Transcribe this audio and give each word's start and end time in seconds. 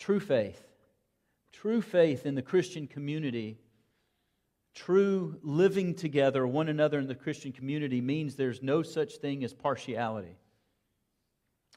True 0.00 0.18
faith. 0.18 0.66
True 1.52 1.82
faith 1.82 2.26
in 2.26 2.34
the 2.34 2.42
Christian 2.42 2.86
community, 2.86 3.58
true 4.74 5.36
living 5.42 5.94
together, 5.94 6.46
one 6.46 6.68
another 6.68 6.98
in 6.98 7.06
the 7.06 7.14
Christian 7.14 7.52
community, 7.52 8.00
means 8.00 8.34
there's 8.34 8.62
no 8.62 8.82
such 8.82 9.16
thing 9.16 9.44
as 9.44 9.52
partiality. 9.52 10.38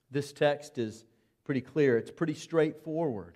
This 0.09 0.31
text 0.31 0.77
is 0.77 1.03
pretty 1.43 1.61
clear, 1.61 1.97
it's 1.97 2.11
pretty 2.11 2.35
straightforward. 2.35 3.35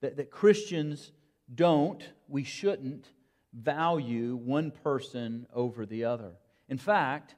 That, 0.00 0.16
that 0.16 0.30
Christians 0.30 1.10
don't, 1.52 2.02
we 2.28 2.44
shouldn't, 2.44 3.08
value 3.52 4.36
one 4.36 4.70
person 4.70 5.46
over 5.52 5.86
the 5.86 6.04
other. 6.04 6.32
In 6.68 6.78
fact, 6.78 7.34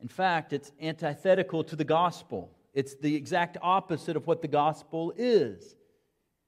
in 0.00 0.08
fact, 0.08 0.52
it's 0.52 0.72
antithetical 0.80 1.62
to 1.64 1.76
the 1.76 1.84
gospel. 1.84 2.57
It's 2.74 2.94
the 2.94 3.14
exact 3.14 3.56
opposite 3.62 4.16
of 4.16 4.26
what 4.26 4.42
the 4.42 4.48
gospel 4.48 5.12
is, 5.16 5.76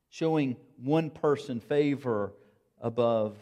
showing 0.08 0.56
one 0.76 1.10
person 1.10 1.60
favor 1.60 2.32
above 2.80 3.36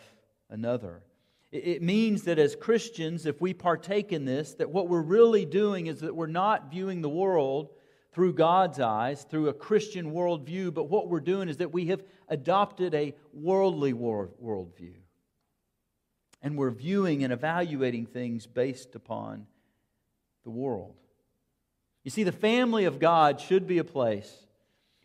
another. 0.49 1.03
It 1.51 1.83
means 1.83 2.25
that 2.25 2.39
as 2.39 2.55
Christians, 2.55 3.25
if 3.25 3.41
we 3.41 3.55
partake 3.55 4.13
in 4.13 4.27
this, 4.27 4.55
that 4.55 4.71
what 4.71 4.89
we're 4.89 5.01
really 5.01 5.47
doing 5.47 5.87
is 5.87 6.01
that 6.01 6.15
we're 6.15 6.27
not 6.27 6.71
viewing 6.71 7.01
the 7.01 7.09
world 7.09 7.71
through 8.13 8.35
God's 8.35 8.81
eyes, 8.81 9.25
through 9.25 9.49
a 9.49 9.55
Christian 9.55 10.13
worldview, 10.13 10.75
but 10.75 10.91
what 10.91 11.09
we're 11.09 11.21
doing 11.21 11.49
is 11.49 11.59
that 11.59 11.73
we 11.73 11.87
have 11.87 12.03
adopted 12.29 12.95
a 12.95 13.15
worldly 13.33 13.95
world, 13.95 14.35
worldview. 14.43 14.95
And 16.43 16.57
we're 16.57 16.71
viewing 16.71 17.25
and 17.25 17.33
evaluating 17.33 18.07
things 18.07 18.47
based 18.47 18.95
upon 18.95 19.47
the 20.45 20.51
world. 20.51 20.97
You 22.09 22.11
see, 22.11 22.25
the 22.25 22.33
family 22.33 22.87
of 22.87 22.99
God 22.99 23.39
should 23.39 23.67
be 23.67 23.77
a 23.77 23.85
place 23.85 24.35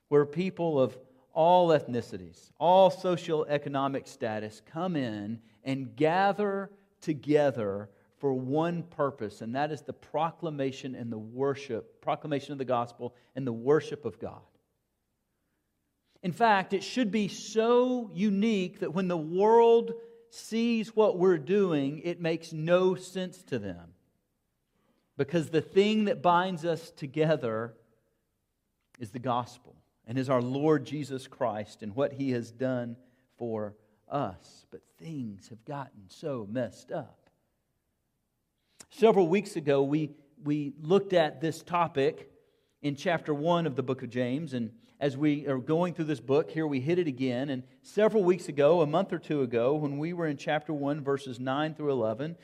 where 0.08 0.26
people 0.26 0.80
of 0.80 0.98
all 1.34 1.68
ethnicities, 1.68 2.50
all 2.58 2.90
socioeconomic 2.90 4.08
status 4.08 4.62
come 4.72 4.96
in 4.96 5.42
and 5.66 5.98
gather 5.98 6.72
together 7.02 7.90
for 8.20 8.34
one 8.34 8.84
purpose, 8.84 9.42
and 9.42 9.54
that 9.54 9.70
is 9.70 9.82
the 9.82 9.92
proclamation 9.92 10.96
and 10.96 11.12
the 11.12 11.18
worship, 11.18 12.00
proclamation 12.00 12.54
of 12.54 12.58
the 12.58 12.64
gospel 12.64 13.14
and 13.36 13.46
the 13.46 13.52
worship 13.52 14.06
of 14.06 14.18
God. 14.18 14.40
In 16.22 16.32
fact, 16.32 16.72
it 16.72 16.86
should 16.86 17.12
be 17.12 17.28
so 17.28 18.12
unique 18.14 18.80
that 18.80 18.94
when 18.94 19.10
the 19.10 19.18
world 19.18 19.92
sees 20.30 20.96
what 20.96 21.18
we're 21.18 21.38
doing, 21.38 22.00
it 22.06 22.22
makes 22.22 22.54
no 22.54 22.96
sense 22.96 23.44
to 23.44 23.60
them. 23.60 23.93
Because 25.26 25.50
the 25.50 25.62
thing 25.62 26.06
that 26.06 26.22
binds 26.22 26.66
us 26.66 26.92
together 26.92 27.74
is 29.00 29.12
the 29.12 29.20
gospel 29.20 29.74
and 30.06 30.18
is 30.18 30.30
our 30.30 30.42
Lord 30.42 30.86
Jesus 30.86 31.28
Christ 31.28 31.82
and 31.82 31.96
what 31.96 32.12
he 32.12 32.32
has 32.32 32.52
done 32.52 32.98
for 33.38 33.74
us. 34.10 34.66
But 34.70 34.82
things 35.00 35.48
have 35.48 35.64
gotten 35.64 36.10
so 36.10 36.46
messed 36.52 36.92
up. 36.92 37.30
Several 38.90 39.30
weeks 39.30 39.56
ago, 39.56 39.82
we, 39.82 40.12
we 40.44 40.74
looked 40.82 41.14
at 41.14 41.40
this 41.40 41.64
topic 41.64 42.30
in 42.82 42.98
chapter 42.98 43.34
1 43.34 43.66
of 43.66 43.78
the 43.78 43.84
book 43.84 44.04
of 44.04 44.10
James. 44.10 44.54
And 44.54 44.72
as 45.00 45.16
we 45.16 45.48
are 45.48 45.58
going 45.58 45.94
through 45.94 46.06
this 46.06 46.20
book, 46.20 46.52
here 46.52 46.68
we 46.68 46.82
hit 46.82 47.00
it 47.00 47.08
again. 47.08 47.50
And 47.50 47.64
several 47.82 48.26
weeks 48.26 48.50
ago, 48.50 48.82
a 48.82 48.88
month 48.88 49.14
or 49.14 49.20
two 49.20 49.42
ago, 49.42 49.76
when 49.76 50.00
we 50.00 50.12
were 50.12 50.28
in 50.28 50.36
chapter 50.36 50.74
1, 50.74 51.02
verses 51.02 51.40
9 51.40 51.76
through 51.76 51.92
11, 51.92 52.36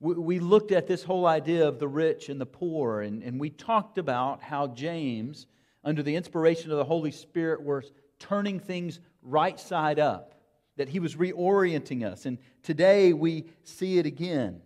we, 0.00 0.40
looked 0.40 0.72
at 0.72 0.86
this 0.86 1.02
whole 1.02 1.26
idea 1.26 1.66
of 1.66 1.78
the 1.78 1.88
rich 1.88 2.28
and 2.28 2.40
the 2.40 2.46
poor. 2.46 3.00
And, 3.00 3.22
and 3.22 3.40
we 3.40 3.50
talked 3.50 3.98
about 3.98 4.42
how 4.42 4.66
James, 4.68 5.46
under 5.84 6.02
the 6.02 6.16
inspiration 6.16 6.70
of 6.70 6.76
the 6.76 6.84
Holy 6.84 7.10
Spirit, 7.10 7.62
was 7.62 7.92
turning 8.18 8.60
things 8.60 9.00
right 9.22 9.58
side 9.58 9.98
up, 9.98 10.34
that 10.76 10.88
he 10.88 11.00
was 11.00 11.16
reorienting 11.16 12.04
us. 12.04 12.26
And 12.26 12.38
today 12.62 13.12
we 13.12 13.46
see 13.64 13.98
it 13.98 14.06
again. 14.06 14.60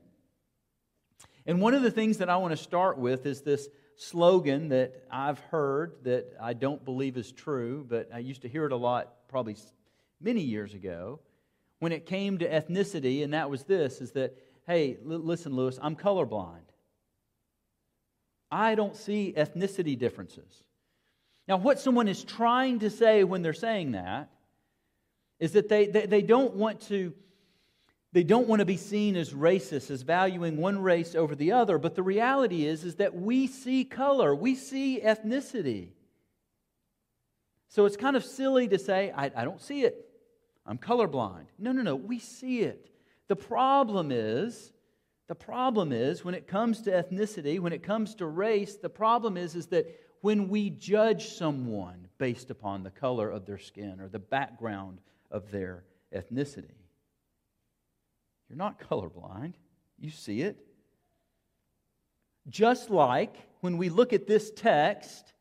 And 1.47 1.61
one 1.61 1.75
of 1.75 1.83
the 1.83 1.91
things 1.91 2.19
that 2.19 2.29
I 2.29 2.37
want 2.37 2.53
to 2.53 2.63
start 2.63 2.99
with 2.99 3.25
is 3.25 3.43
this 3.43 3.69
slogan 3.97 4.69
that 4.71 5.05
I've 5.11 5.39
heard 5.39 5.95
that 6.05 6.35
I 6.41 6.55
don't 6.55 6.85
believe 6.85 7.17
is 7.17 7.33
true, 7.33 7.87
but 7.89 8.09
I 8.13 8.19
used 8.19 8.43
to 8.43 8.49
hear 8.49 8.67
it 8.67 8.73
a 8.73 8.77
lot 8.77 9.29
probably 9.29 9.57
many 10.21 10.41
years 10.41 10.75
ago 10.75 11.21
when 11.81 11.93
it 11.93 12.07
came 12.07 12.39
to 12.39 12.49
ethnicity, 12.49 13.25
and 13.25 13.33
that 13.35 13.51
was 13.51 13.65
this 13.65 14.01
is 14.01 14.13
that, 14.13 14.37
hey, 14.71 14.99
l- 15.05 15.19
listen, 15.19 15.55
Lewis, 15.55 15.81
I'm 15.83 15.97
colorblind. 15.97 16.61
I 18.53 18.77
don't 18.77 18.97
see 18.97 19.35
ethnicity 19.37 19.99
differences. 19.99 20.63
Now, 21.49 21.57
what 21.57 21.81
someone 21.81 22.07
is 22.07 22.23
trying 22.23 22.79
to 22.81 22.91
say 22.91 23.25
when 23.25 23.43
they're 23.43 23.53
saying 23.53 23.93
that 23.93 24.31
is 25.41 25.53
that 25.53 25.69
they, 25.69 25.87
they, 25.87 26.07
they 26.07 26.23
don't 26.23 26.55
want 26.55 26.83
to 26.83 27.13
they 28.13 28.25
don't 28.25 28.49
want 28.49 28.59
to 28.59 28.67
be 28.67 28.77
seen 28.77 29.15
as 29.15 29.33
racist, 29.33 29.89
as 29.89 30.03
valuing 30.03 30.57
one 30.57 30.83
race 30.83 31.15
over 31.15 31.37
the 31.37 31.53
other, 31.53 31.79
but 31.79 31.95
the 31.95 32.03
reality 32.03 32.67
is, 32.67 32.83
is 32.83 32.97
that 32.97 33.15
we 33.15 33.47
see 33.47 33.85
color, 33.85 34.35
we 34.35 34.57
see 34.57 35.01
ethnicity. 35.01 35.91
So 37.69 37.87
it's 37.87 37.97
kind 37.97 38.17
of 38.17 38.25
silly 38.25 38.67
to 38.67 38.81
say, 38.81 39.13
I, 39.17 39.31
I 39.37 39.45
don't 39.45 39.63
see 39.63 39.83
it. 39.85 40.09
I'm 40.67 40.77
colorblind. 40.77 41.47
No, 41.57 41.71
no, 41.71 41.83
no, 41.83 41.95
we 41.95 42.19
see 42.19 42.63
it. 42.63 42.91
The 43.31 43.37
problem 43.37 44.11
is, 44.11 44.73
the 45.29 45.37
problem 45.37 45.93
is 45.93 46.25
when 46.25 46.35
it 46.35 46.49
comes 46.49 46.83
to 46.83 46.91
ethnicity, 46.91 47.61
when 47.61 47.73
it 47.73 47.85
comes 47.85 48.17
to 48.17 48.27
race, 48.27 48.75
the 48.75 48.89
problem 48.89 49.37
is, 49.37 49.55
is 49.55 49.69
that 49.69 49.87
when 50.21 50.49
we 50.49 50.69
judge 50.69 51.29
someone 51.29 52.09
based 52.19 52.51
upon 52.51 52.83
the 52.83 52.91
color 52.91 53.31
of 53.31 53.47
their 53.47 53.57
skin 53.57 54.01
or 54.01 54.09
the 54.09 54.19
background 54.19 54.99
of 55.31 55.53
their 55.53 55.85
ethnicity, 56.13 56.75
you're 58.49 58.59
not 58.59 58.81
colorblind, 58.81 59.55
you 59.97 60.11
see 60.11 60.43
it. 60.43 60.57
Just 62.49 62.91
like 62.91 63.37
when 63.61 63.79
we 63.79 63.91
look 63.91 64.13
at 64.13 64.27
this 64.27 64.51
text 64.51 65.35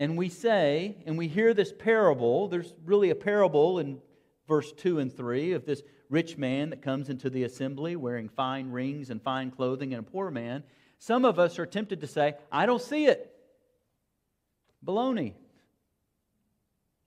and 0.00 0.18
we 0.18 0.28
say, 0.28 0.96
and 1.06 1.16
we 1.16 1.28
hear 1.28 1.54
this 1.54 1.72
parable, 1.72 2.48
there's 2.48 2.74
really 2.84 3.10
a 3.10 3.14
parable 3.14 3.78
in 3.78 4.00
verse 4.48 4.72
2 4.72 4.98
and 4.98 5.16
3 5.16 5.52
of 5.52 5.64
this 5.64 5.84
rich 6.10 6.36
man 6.36 6.70
that 6.70 6.82
comes 6.82 7.08
into 7.08 7.30
the 7.30 7.44
assembly 7.44 7.96
wearing 7.96 8.28
fine 8.28 8.70
rings 8.70 9.08
and 9.08 9.22
fine 9.22 9.50
clothing 9.50 9.94
and 9.94 10.06
a 10.06 10.10
poor 10.10 10.30
man. 10.30 10.62
Some 10.98 11.24
of 11.24 11.38
us 11.38 11.58
are 11.58 11.64
tempted 11.64 12.02
to 12.02 12.06
say, 12.06 12.34
I 12.52 12.66
don't 12.66 12.82
see 12.82 13.06
it. 13.06 13.34
Baloney. 14.84 15.32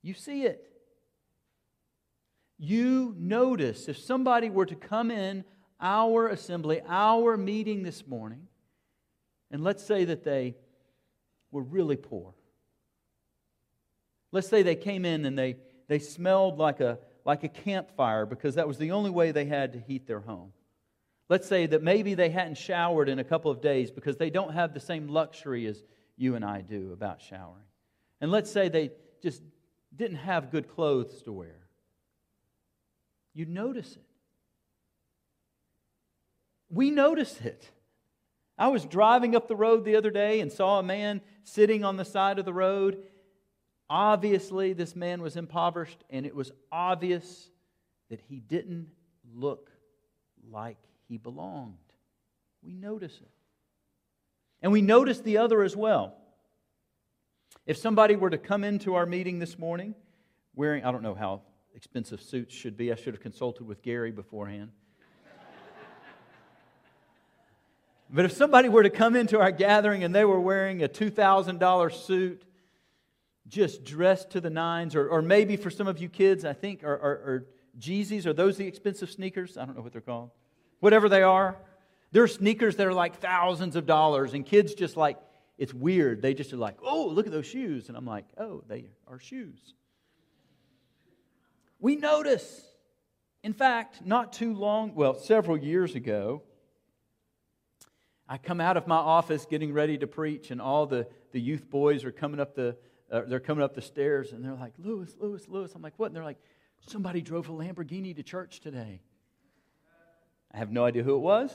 You 0.02 0.16
see 0.16 0.44
it 0.44 0.74
you 2.64 3.14
notice 3.18 3.90
if 3.90 3.98
somebody 3.98 4.50
were 4.50 4.66
to 4.66 4.76
come 4.76 5.12
in 5.12 5.44
our 5.82 6.30
assembly, 6.30 6.82
our 6.88 7.36
meeting 7.36 7.84
this 7.84 8.08
morning, 8.08 8.48
and 9.52 9.62
let's 9.62 9.84
say 9.84 10.06
that 10.06 10.24
they 10.24 10.56
were 11.52 11.62
really 11.62 11.98
poor. 11.98 12.34
Let's 14.32 14.48
say 14.48 14.64
they 14.64 14.78
came 14.78 15.04
in 15.04 15.26
and 15.26 15.38
they, 15.38 15.58
they 15.90 16.00
smelled 16.00 16.58
like 16.58 16.80
a, 16.80 17.00
like 17.26 17.44
a 17.44 17.50
campfire 17.50 18.26
because 18.26 18.56
that 18.56 18.68
was 18.68 18.78
the 18.78 18.92
only 18.92 19.10
way 19.10 19.32
they 19.32 19.46
had 19.46 19.74
to 19.74 19.80
heat 19.80 20.08
their 20.08 20.20
home. 20.20 20.52
Let's 21.30 21.48
say 21.48 21.66
that 21.68 21.82
maybe 21.82 22.16
they 22.16 22.30
hadn't 22.30 22.58
showered 22.58 23.10
in 23.10 23.20
a 23.20 23.24
couple 23.24 23.50
of 23.50 23.62
days 23.62 23.92
because 23.92 24.18
they 24.18 24.30
don't 24.30 24.54
have 24.54 24.74
the 24.74 24.80
same 24.80 25.08
luxury 25.08 25.66
as 25.68 25.84
you 26.18 26.36
and 26.36 26.44
I 26.44 26.62
do 26.62 26.92
about 26.92 27.22
showering. 27.22 27.64
And 28.22 28.32
let's 28.32 28.52
say 28.52 28.70
they 28.70 28.92
just 29.22 29.42
didn't 29.96 30.18
have 30.18 30.52
good 30.52 30.70
clothes 30.70 31.22
to 31.24 31.32
wear. 31.32 31.68
You 33.34 33.46
notice 33.46 33.94
it. 33.94 34.06
We 36.70 36.92
notice 36.92 37.40
it. 37.42 37.70
I 38.58 38.68
was 38.68 38.86
driving 38.86 39.36
up 39.36 39.48
the 39.48 39.56
road 39.56 39.86
the 39.86 39.96
other 39.96 40.12
day 40.12 40.40
and 40.40 40.52
saw 40.52 40.80
a 40.80 40.84
man 40.84 41.22
sitting 41.44 41.84
on 41.84 41.98
the 41.98 42.06
side 42.06 42.38
of 42.40 42.46
the 42.46 42.54
road. 42.54 43.04
Obviously, 43.90 44.74
this 44.74 44.96
man 44.96 45.22
was 45.22 45.38
impoverished, 45.38 46.04
and 46.10 46.26
it 46.26 46.36
was 46.36 46.52
obvious 46.72 47.50
that 48.10 48.22
he 48.22 48.40
didn't 48.40 48.88
look 49.34 49.70
like 50.50 50.78
he 51.08 51.18
belonged. 51.18 51.78
We 52.62 52.74
notice 52.74 53.20
it. 53.22 53.32
And 54.62 54.72
we 54.72 54.82
notice 54.82 55.20
the 55.20 55.38
other 55.38 55.64
as 55.64 55.76
well. 55.76 56.16
If 57.66 57.78
somebody 57.78 58.16
were 58.16 58.30
to 58.30 58.38
come 58.38 58.64
into 58.64 58.96
our 58.96 59.06
meeting 59.06 59.40
this 59.40 59.60
morning 59.60 59.96
wearing, 60.56 60.86
I 60.86 60.92
don't 60.92 61.04
know 61.04 61.16
how 61.16 61.42
expensive 61.76 62.22
suits 62.22 62.54
should 62.54 62.78
be. 62.78 62.92
I 62.92 62.96
should 62.96 63.14
have 63.14 63.22
consulted 63.22 63.66
with 63.66 63.82
Gary 63.82 64.12
beforehand. 64.12 64.72
but 68.10 68.26
if 68.26 68.32
somebody 68.32 68.70
were 68.70 68.84
to 68.84 68.90
come 68.90 69.16
into 69.16 69.40
our 69.40 69.52
gathering 69.52 70.04
and 70.04 70.14
they 70.14 70.26
were 70.26 70.40
wearing 70.40 70.84
a 70.84 70.88
$2,000 70.88 71.94
suit, 71.94 72.44
just 73.48 73.84
dressed 73.84 74.32
to 74.32 74.42
the 74.42 74.50
nines, 74.50 74.96
or, 74.96 75.08
or 75.08 75.22
maybe 75.22 75.58
for 75.58 75.70
some 75.70 75.88
of 75.88 76.00
you 76.00 76.10
kids, 76.10 76.46
I 76.46 76.54
think, 76.54 76.84
are, 76.84 76.94
are, 76.94 77.12
are 77.12 77.48
Yeezys, 77.80 78.26
are 78.26 78.34
those 78.34 78.58
the 78.58 78.68
expensive 78.68 79.10
sneakers? 79.10 79.58
I 79.58 79.66
don't 79.66 79.76
know 79.76 79.82
what 79.82 79.92
they're 79.92 80.02
called. 80.02 80.32
Whatever 80.80 81.10
they 81.10 81.24
are. 81.24 81.58
There 82.12 82.24
are 82.24 82.28
sneakers 82.28 82.76
that 82.76 82.86
are 82.86 82.94
like 82.94 83.20
thousands 83.20 83.76
of 83.76 83.86
dollars, 83.86 84.34
and 84.34 84.46
kids 84.46 84.74
just 84.74 84.96
like 84.96 85.18
it's 85.58 85.74
weird. 85.74 86.22
They 86.22 86.34
just 86.34 86.52
are 86.54 86.58
like, 86.58 86.78
oh, 86.84 87.08
look 87.08 87.26
at 87.26 87.32
those 87.32 87.46
shoes. 87.46 87.88
And 87.88 87.98
I'm 87.98 88.06
like, 88.06 88.26
oh, 88.38 88.64
they 88.68 88.90
are 89.08 89.20
shoes. 89.20 89.74
We 91.80 91.96
notice. 91.96 92.66
In 93.44 93.54
fact, 93.54 94.06
not 94.06 94.34
too 94.34 94.54
long, 94.54 94.96
well, 94.96 95.16
several 95.16 95.58
years 95.58 95.96
ago, 95.96 96.44
I 98.28 98.38
come 98.38 98.62
out 98.62 98.78
of 98.78 98.88
my 98.88 98.96
office 98.96 99.46
getting 99.46 99.74
ready 99.74 99.98
to 99.98 100.08
preach, 100.08 100.50
and 100.50 100.62
all 100.62 100.86
the, 100.86 101.08
the 101.34 101.42
youth 101.42 101.70
boys 101.70 102.06
are 102.06 102.12
coming 102.12 102.40
up 102.40 102.56
the 102.56 102.78
uh, 103.12 103.22
they're 103.28 103.40
coming 103.40 103.64
up 103.64 103.76
the 103.76 103.82
stairs, 103.82 104.32
and 104.32 104.44
they're 104.44 104.56
like, 104.56 104.74
Lewis, 104.78 105.16
Lewis, 105.20 105.48
Lewis. 105.48 105.74
I'm 105.76 105.82
like, 105.82 105.94
what? 105.98 106.08
And 106.08 106.16
they're 106.16 106.24
like, 106.24 106.40
somebody 106.88 107.22
drove 107.22 107.50
a 107.50 107.52
Lamborghini 107.52 108.16
to 108.16 108.24
church 108.24 108.60
today. 108.60 109.02
I 110.54 110.58
have 110.58 110.72
no 110.72 110.86
idea 110.86 111.04
who 111.04 111.16
it 111.16 111.20
was. 111.20 111.52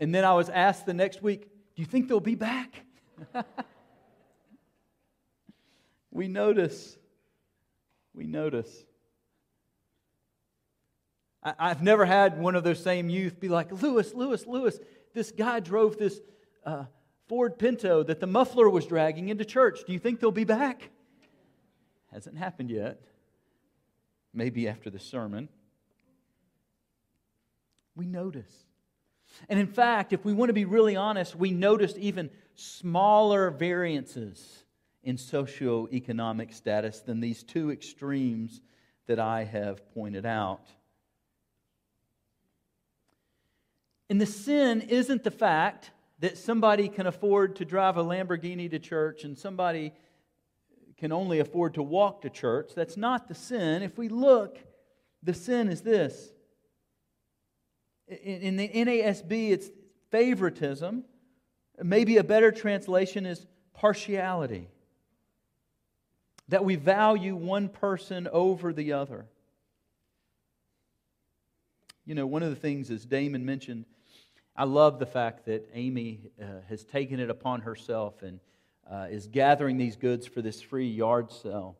And 0.00 0.14
then 0.14 0.24
I 0.24 0.34
was 0.34 0.48
asked 0.48 0.86
the 0.86 0.94
next 0.94 1.22
week, 1.22 1.42
do 1.42 1.82
you 1.82 1.86
think 1.86 2.08
they'll 2.08 2.20
be 2.20 2.34
back? 2.34 2.84
we 6.10 6.28
notice. 6.28 6.96
We 8.14 8.26
notice. 8.26 8.84
I, 11.42 11.68
have 11.68 11.82
never 11.82 12.04
had 12.04 12.38
one 12.38 12.54
of 12.54 12.62
those 12.62 12.82
same 12.82 13.08
youth 13.08 13.40
be 13.40 13.48
like, 13.48 13.72
Lewis, 13.82 14.14
Lewis, 14.14 14.46
Lewis, 14.46 14.78
this 15.12 15.32
guy 15.32 15.60
drove 15.60 15.96
this 15.98 16.20
uh, 16.64 16.84
Ford 17.32 17.58
Pinto 17.58 18.02
that 18.02 18.20
the 18.20 18.26
muffler 18.26 18.68
was 18.68 18.84
dragging 18.84 19.30
into 19.30 19.42
church. 19.42 19.84
Do 19.86 19.94
you 19.94 19.98
think 19.98 20.20
they'll 20.20 20.30
be 20.30 20.44
back? 20.44 20.90
Hasn't 22.12 22.36
happened 22.36 22.68
yet. 22.68 23.00
Maybe 24.34 24.68
after 24.68 24.90
the 24.90 24.98
sermon. 24.98 25.48
We 27.96 28.06
notice. 28.06 28.52
And 29.48 29.58
in 29.58 29.66
fact, 29.66 30.12
if 30.12 30.26
we 30.26 30.34
want 30.34 30.50
to 30.50 30.52
be 30.52 30.66
really 30.66 30.94
honest, 30.94 31.34
we 31.34 31.52
noticed 31.52 31.96
even 31.96 32.28
smaller 32.54 33.50
variances 33.50 34.64
in 35.02 35.16
socioeconomic 35.16 36.52
status 36.52 37.00
than 37.00 37.20
these 37.20 37.42
two 37.42 37.70
extremes 37.70 38.60
that 39.06 39.18
I 39.18 39.44
have 39.44 39.90
pointed 39.94 40.26
out. 40.26 40.66
And 44.10 44.20
the 44.20 44.26
sin 44.26 44.82
isn't 44.82 45.24
the 45.24 45.30
fact 45.30 45.92
that 46.22 46.38
somebody 46.38 46.88
can 46.88 47.08
afford 47.08 47.56
to 47.56 47.64
drive 47.64 47.96
a 47.96 48.04
Lamborghini 48.04 48.70
to 48.70 48.78
church 48.78 49.24
and 49.24 49.36
somebody 49.36 49.92
can 50.96 51.10
only 51.10 51.40
afford 51.40 51.74
to 51.74 51.82
walk 51.82 52.22
to 52.22 52.30
church. 52.30 52.70
That's 52.76 52.96
not 52.96 53.26
the 53.26 53.34
sin. 53.34 53.82
If 53.82 53.98
we 53.98 54.08
look, 54.08 54.56
the 55.24 55.34
sin 55.34 55.68
is 55.68 55.80
this. 55.80 56.30
In 58.06 58.56
the 58.56 58.68
NASB, 58.68 59.50
it's 59.50 59.68
favoritism. 60.12 61.02
Maybe 61.82 62.18
a 62.18 62.24
better 62.24 62.52
translation 62.52 63.26
is 63.26 63.44
partiality. 63.74 64.68
That 66.50 66.64
we 66.64 66.76
value 66.76 67.34
one 67.34 67.68
person 67.68 68.28
over 68.30 68.72
the 68.72 68.92
other. 68.92 69.26
You 72.04 72.14
know, 72.14 72.28
one 72.28 72.44
of 72.44 72.50
the 72.50 72.56
things, 72.56 72.92
as 72.92 73.04
Damon 73.04 73.44
mentioned, 73.44 73.86
I 74.54 74.64
love 74.64 74.98
the 74.98 75.06
fact 75.06 75.46
that 75.46 75.68
Amy 75.72 76.20
uh, 76.40 76.44
has 76.68 76.84
taken 76.84 77.20
it 77.20 77.30
upon 77.30 77.62
herself 77.62 78.22
and 78.22 78.38
uh, 78.90 79.06
is 79.10 79.26
gathering 79.26 79.78
these 79.78 79.96
goods 79.96 80.26
for 80.26 80.42
this 80.42 80.60
free 80.60 80.88
yard 80.88 81.32
sale. 81.32 81.76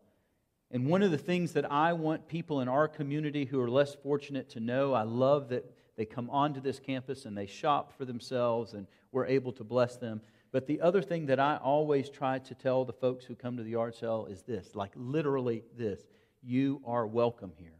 And 0.70 0.86
one 0.86 1.02
of 1.02 1.10
the 1.10 1.19
things 1.19 1.52
that 1.52 1.70
I 1.70 1.92
want 1.92 2.28
people 2.28 2.62
in 2.62 2.69
our 2.69 2.88
community 2.88 3.44
who 3.44 3.60
are 3.60 3.69
less 3.69 3.94
fortunate 3.94 4.48
to 4.50 4.60
know, 4.60 4.94
I 4.94 5.02
love 5.02 5.50
that 5.50 5.70
they 5.96 6.06
come 6.06 6.30
onto 6.30 6.60
this 6.60 6.78
campus 6.78 7.26
and 7.26 7.36
they 7.36 7.46
shop 7.46 7.92
for 7.98 8.06
themselves 8.06 8.72
and 8.72 8.86
we're 9.12 9.26
able 9.26 9.52
to 9.52 9.64
bless 9.64 9.96
them. 9.96 10.22
But 10.50 10.66
the 10.66 10.80
other 10.80 11.02
thing 11.02 11.26
that 11.26 11.38
I 11.38 11.58
always 11.58 12.08
try 12.08 12.38
to 12.38 12.54
tell 12.54 12.86
the 12.86 12.92
folks 12.94 13.26
who 13.26 13.34
come 13.34 13.58
to 13.58 13.62
the 13.62 13.70
yard 13.70 13.94
sale 13.94 14.26
is 14.30 14.42
this 14.42 14.74
like 14.74 14.92
literally 14.96 15.62
this 15.76 16.06
you 16.42 16.80
are 16.86 17.06
welcome 17.06 17.52
here. 17.58 17.78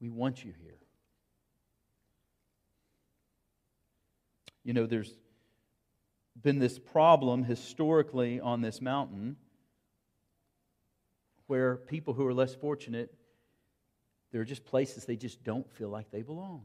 We 0.00 0.10
want 0.10 0.44
you 0.44 0.52
here. 0.60 0.78
You 4.68 4.74
know, 4.74 4.84
there's 4.84 5.14
been 6.42 6.58
this 6.58 6.78
problem 6.78 7.42
historically 7.42 8.38
on 8.38 8.60
this 8.60 8.82
mountain 8.82 9.36
where 11.46 11.76
people 11.76 12.12
who 12.12 12.26
are 12.26 12.34
less 12.34 12.54
fortunate, 12.54 13.14
there 14.30 14.42
are 14.42 14.44
just 14.44 14.66
places 14.66 15.06
they 15.06 15.16
just 15.16 15.42
don't 15.42 15.66
feel 15.72 15.88
like 15.88 16.10
they 16.10 16.20
belong. 16.20 16.64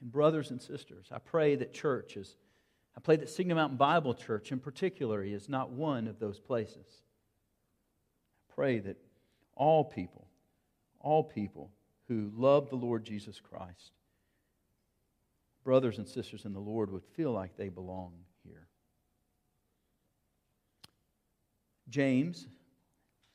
And, 0.00 0.12
brothers 0.12 0.52
and 0.52 0.62
sisters, 0.62 1.08
I 1.10 1.18
pray 1.18 1.56
that 1.56 1.74
churches, 1.74 2.36
I 2.96 3.00
pray 3.00 3.16
that 3.16 3.28
Signal 3.28 3.56
Mountain 3.56 3.78
Bible 3.78 4.14
Church 4.14 4.52
in 4.52 4.60
particular 4.60 5.24
is 5.24 5.48
not 5.48 5.70
one 5.70 6.06
of 6.06 6.20
those 6.20 6.38
places. 6.38 6.86
I 8.48 8.54
pray 8.54 8.78
that 8.78 8.98
all 9.56 9.82
people, 9.82 10.28
all 11.00 11.24
people 11.24 11.72
who 12.06 12.30
love 12.36 12.70
the 12.70 12.76
Lord 12.76 13.02
Jesus 13.02 13.40
Christ, 13.40 13.94
brothers 15.64 15.98
and 15.98 16.08
sisters 16.08 16.44
in 16.44 16.52
the 16.52 16.60
Lord 16.60 16.90
would 16.90 17.04
feel 17.16 17.32
like 17.32 17.56
they 17.56 17.68
belong 17.68 18.12
here. 18.44 18.66
James, 21.88 22.48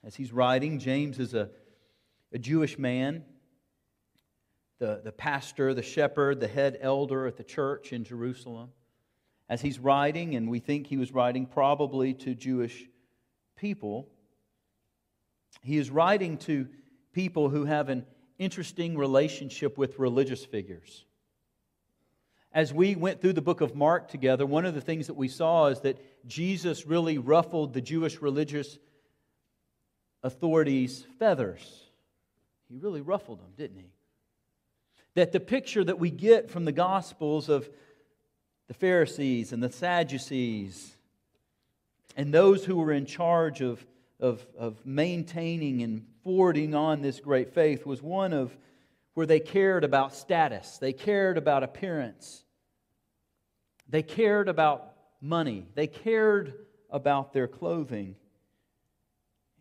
as 0.04 0.16
he's 0.16 0.32
writing, 0.32 0.80
James 0.80 1.20
is 1.20 1.34
a, 1.34 1.50
a 2.34 2.40
Jewish 2.40 2.78
man, 2.78 3.24
the, 4.80 5.02
the 5.04 5.12
pastor, 5.12 5.74
the 5.74 5.82
shepherd, 5.82 6.40
the 6.40 6.48
head 6.48 6.78
elder 6.82 7.28
at 7.28 7.38
the 7.38 7.44
church 7.44 7.94
in 7.94 8.04
Jerusalem. 8.04 8.70
As 9.50 9.62
he's 9.62 9.80
writing, 9.80 10.36
and 10.36 10.50
we 10.50 10.60
think 10.60 10.88
he 10.88 10.98
was 10.98 11.14
writing 11.14 11.46
probably 11.46 12.14
to 12.16 12.36
Jewish 12.36 12.86
people, 13.56 14.10
he 15.62 15.78
is 15.78 15.90
writing 15.90 16.38
to 16.40 16.68
people 17.14 17.50
who 17.50 17.66
have 17.66 17.90
an 17.90 18.06
interesting 18.38 18.98
relationship 18.98 19.78
with 19.78 19.98
religious 19.98 20.46
figures 20.46 21.06
as 22.58 22.74
we 22.74 22.96
went 22.96 23.22
through 23.22 23.34
the 23.34 23.42
book 23.42 23.62
of 23.62 23.76
Mark 23.76 24.10
together, 24.10 24.44
one 24.44 24.66
of 24.66 24.74
the 24.74 24.82
things 24.82 25.06
that 25.06 25.14
we 25.14 25.28
saw 25.28 25.68
is 25.68 25.82
that 25.82 26.04
Jesus 26.28 26.88
really 26.88 27.20
ruffled 27.20 27.72
the 27.72 27.82
Jewish 27.82 28.20
religious 28.20 28.80
authorities' 30.24 31.06
feathers. 31.20 31.84
He 32.68 32.80
really 32.80 33.02
ruffled 33.02 33.42
them, 33.42 33.52
didn't 33.56 33.78
he? 33.78 33.92
That 35.14 35.34
the 35.34 35.40
picture 35.40 35.84
that 35.84 36.00
we 36.00 36.10
get 36.10 36.50
from 36.50 36.66
the 36.66 36.72
Gospels 36.72 37.48
of 37.48 37.70
the 38.68 38.74
Pharisees 38.74 39.54
and 39.54 39.62
the 39.62 39.72
Sadducees 39.72 40.98
and 42.16 42.34
those 42.34 42.66
who 42.66 42.78
were 42.78 42.92
in 42.92 43.06
charge 43.06 43.62
of, 43.62 43.86
of, 44.20 44.44
of 44.58 44.84
maintaining 44.84 45.84
and 45.84 46.08
forwarding 46.24 46.74
on 46.74 47.04
this 47.04 47.20
great 47.20 47.54
faith 47.54 47.86
was 47.86 48.02
one 48.02 48.34
of 48.34 48.58
where 49.14 49.28
they 49.28 49.40
cared 49.40 49.84
about 49.84 50.16
status, 50.16 50.80
they 50.80 50.94
cared 50.94 51.38
about 51.38 51.62
appearance, 51.62 52.46
they 53.90 54.04
cared 54.04 54.50
about 54.50 54.94
money, 55.22 55.66
they 55.76 55.88
cared 55.88 56.54
about 56.90 57.34
their 57.34 57.48
clothing. 57.48 58.16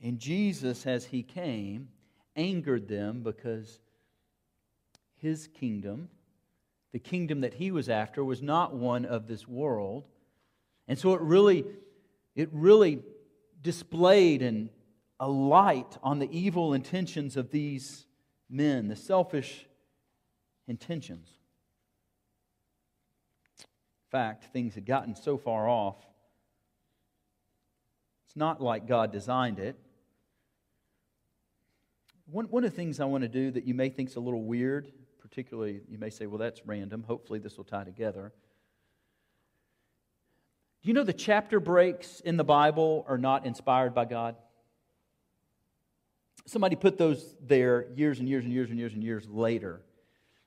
And 0.02 0.18
Jesus, 0.18 0.86
as 0.86 1.06
he 1.06 1.22
came, 1.22 1.88
angered 2.36 2.86
them 2.86 3.22
because 3.22 3.80
his 5.14 5.48
kingdom, 5.48 6.08
the 6.92 6.98
kingdom 6.98 7.40
that 7.40 7.54
he 7.54 7.70
was 7.70 7.88
after, 7.88 8.22
was 8.22 8.42
not 8.42 8.74
one 8.74 9.04
of 9.04 9.26
this 9.26 9.48
world. 9.48 10.04
And 10.86 10.98
so 10.98 11.14
it 11.14 11.20
really, 11.22 11.64
it 12.34 12.50
really 12.52 13.00
displayed 13.62 14.42
and 14.42 14.68
a 15.18 15.28
light 15.28 15.96
on 16.02 16.18
the 16.18 16.30
evil 16.30 16.74
intentions 16.74 17.36
of 17.36 17.50
these 17.50 18.06
men, 18.50 18.88
the 18.88 18.96
selfish 18.96 19.66
intentions 20.68 21.30
fact, 24.10 24.44
things 24.52 24.74
had 24.74 24.86
gotten 24.86 25.14
so 25.14 25.36
far 25.36 25.68
off. 25.68 25.96
It's 28.26 28.36
not 28.36 28.60
like 28.60 28.86
God 28.86 29.12
designed 29.12 29.58
it. 29.58 29.76
One, 32.26 32.46
one 32.46 32.64
of 32.64 32.70
the 32.70 32.76
things 32.76 32.98
I 32.98 33.04
want 33.04 33.22
to 33.22 33.28
do 33.28 33.50
that 33.52 33.64
you 33.64 33.74
may 33.74 33.88
think 33.88 34.10
is 34.10 34.16
a 34.16 34.20
little 34.20 34.42
weird, 34.42 34.90
particularly 35.20 35.80
you 35.88 35.98
may 35.98 36.10
say, 36.10 36.26
well, 36.26 36.38
that's 36.38 36.66
random. 36.66 37.04
Hopefully, 37.06 37.38
this 37.38 37.56
will 37.56 37.64
tie 37.64 37.84
together. 37.84 38.32
Do 40.82 40.88
you 40.88 40.94
know 40.94 41.04
the 41.04 41.12
chapter 41.12 41.60
breaks 41.60 42.20
in 42.20 42.36
the 42.36 42.44
Bible 42.44 43.04
are 43.08 43.18
not 43.18 43.46
inspired 43.46 43.94
by 43.94 44.04
God? 44.04 44.36
Somebody 46.46 46.76
put 46.76 46.96
those 46.96 47.34
there 47.40 47.86
years 47.96 48.20
and 48.20 48.28
years 48.28 48.44
and 48.44 48.52
years 48.52 48.70
and 48.70 48.78
years 48.78 48.92
and 48.92 49.02
years 49.02 49.26
later. 49.28 49.80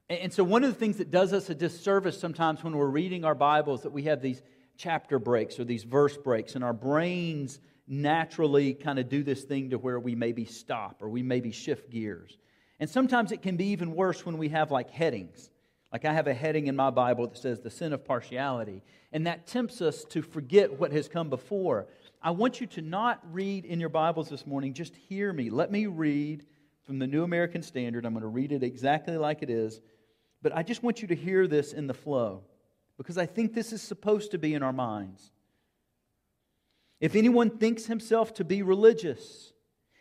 And 0.10 0.34
so, 0.34 0.44
one 0.44 0.64
of 0.64 0.72
the 0.72 0.80
things 0.80 0.98
that 0.98 1.12
does 1.12 1.34
us 1.34 1.52
a 1.52 1.56
disservice 1.56 2.20
sometimes 2.20 2.64
when 2.64 2.76
we're 2.76 2.88
reading 2.90 3.24
our 3.24 3.36
Bibles 3.36 3.84
that 3.84 3.92
we 3.92 4.04
have 4.04 4.24
these 4.24 4.42
chapter 4.76 5.20
breaks 5.20 5.60
or 5.60 5.66
these 5.66 5.84
verse 5.84 6.18
breaks, 6.18 6.56
and 6.56 6.64
our 6.64 6.74
brains 6.74 7.60
naturally 7.88 8.74
kind 8.74 8.98
of 8.98 9.08
do 9.08 9.22
this 9.22 9.44
thing 9.44 9.70
to 9.70 9.78
where 9.78 10.00
we 10.00 10.16
maybe 10.16 10.46
stop 10.46 11.04
or 11.04 11.10
we 11.10 11.22
maybe 11.22 11.52
shift 11.52 11.92
gears. 11.92 12.40
And 12.80 12.90
sometimes 12.90 13.32
it 13.32 13.44
can 13.44 13.56
be 13.56 13.66
even 13.68 13.94
worse 13.94 14.26
when 14.26 14.40
we 14.40 14.50
have 14.50 14.72
like 14.72 14.90
headings. 14.90 15.52
Like 15.92 16.06
I 16.06 16.14
have 16.14 16.28
a 16.28 16.34
heading 16.34 16.68
in 16.68 16.76
my 16.76 16.90
Bible 16.90 17.28
that 17.28 17.38
says 17.38 17.60
the 17.60 17.70
sin 17.70 17.94
of 17.94 18.04
partiality. 18.04 18.82
And 19.12 19.28
that 19.28 19.46
tempts 19.46 19.80
us 19.80 20.06
to 20.06 20.24
forget 20.24 20.80
what 20.80 20.92
has 20.92 21.08
come 21.08 21.30
before. 21.30 21.88
I 22.22 22.32
want 22.32 22.62
you 22.62 22.68
to 22.68 22.82
not 22.82 23.22
read 23.32 23.66
in 23.66 23.80
your 23.80 23.90
Bibles 23.90 24.30
this 24.30 24.48
morning, 24.48 24.74
just 24.74 24.96
hear 24.96 25.32
me. 25.34 25.52
Let 25.52 25.72
me 25.72 25.86
read 25.86 26.46
from 26.84 26.98
the 26.98 27.08
New 27.08 27.24
American 27.24 27.62
Standard. 27.62 28.06
I'm 28.06 28.14
going 28.14 28.22
to 28.22 28.28
read 28.28 28.52
it 28.52 28.64
exactly 28.64 29.18
like 29.18 29.44
it 29.44 29.50
is. 29.50 29.82
But 30.42 30.56
I 30.56 30.64
just 30.64 30.84
want 30.84 31.02
you 31.02 31.08
to 31.10 31.16
hear 31.16 31.48
this 31.48 31.74
in 31.74 31.88
the 31.88 31.94
flow 31.94 32.44
because 32.98 33.18
I 33.18 33.26
think 33.26 33.54
this 33.54 33.74
is 33.74 33.82
supposed 33.82 34.32
to 34.32 34.38
be 34.38 34.54
in 34.54 34.64
our 34.64 34.74
minds. 34.74 35.32
If 37.00 37.16
anyone 37.16 37.50
thinks 37.50 37.86
himself 37.86 38.34
to 38.36 38.44
be 38.44 38.62
religious 38.62 39.54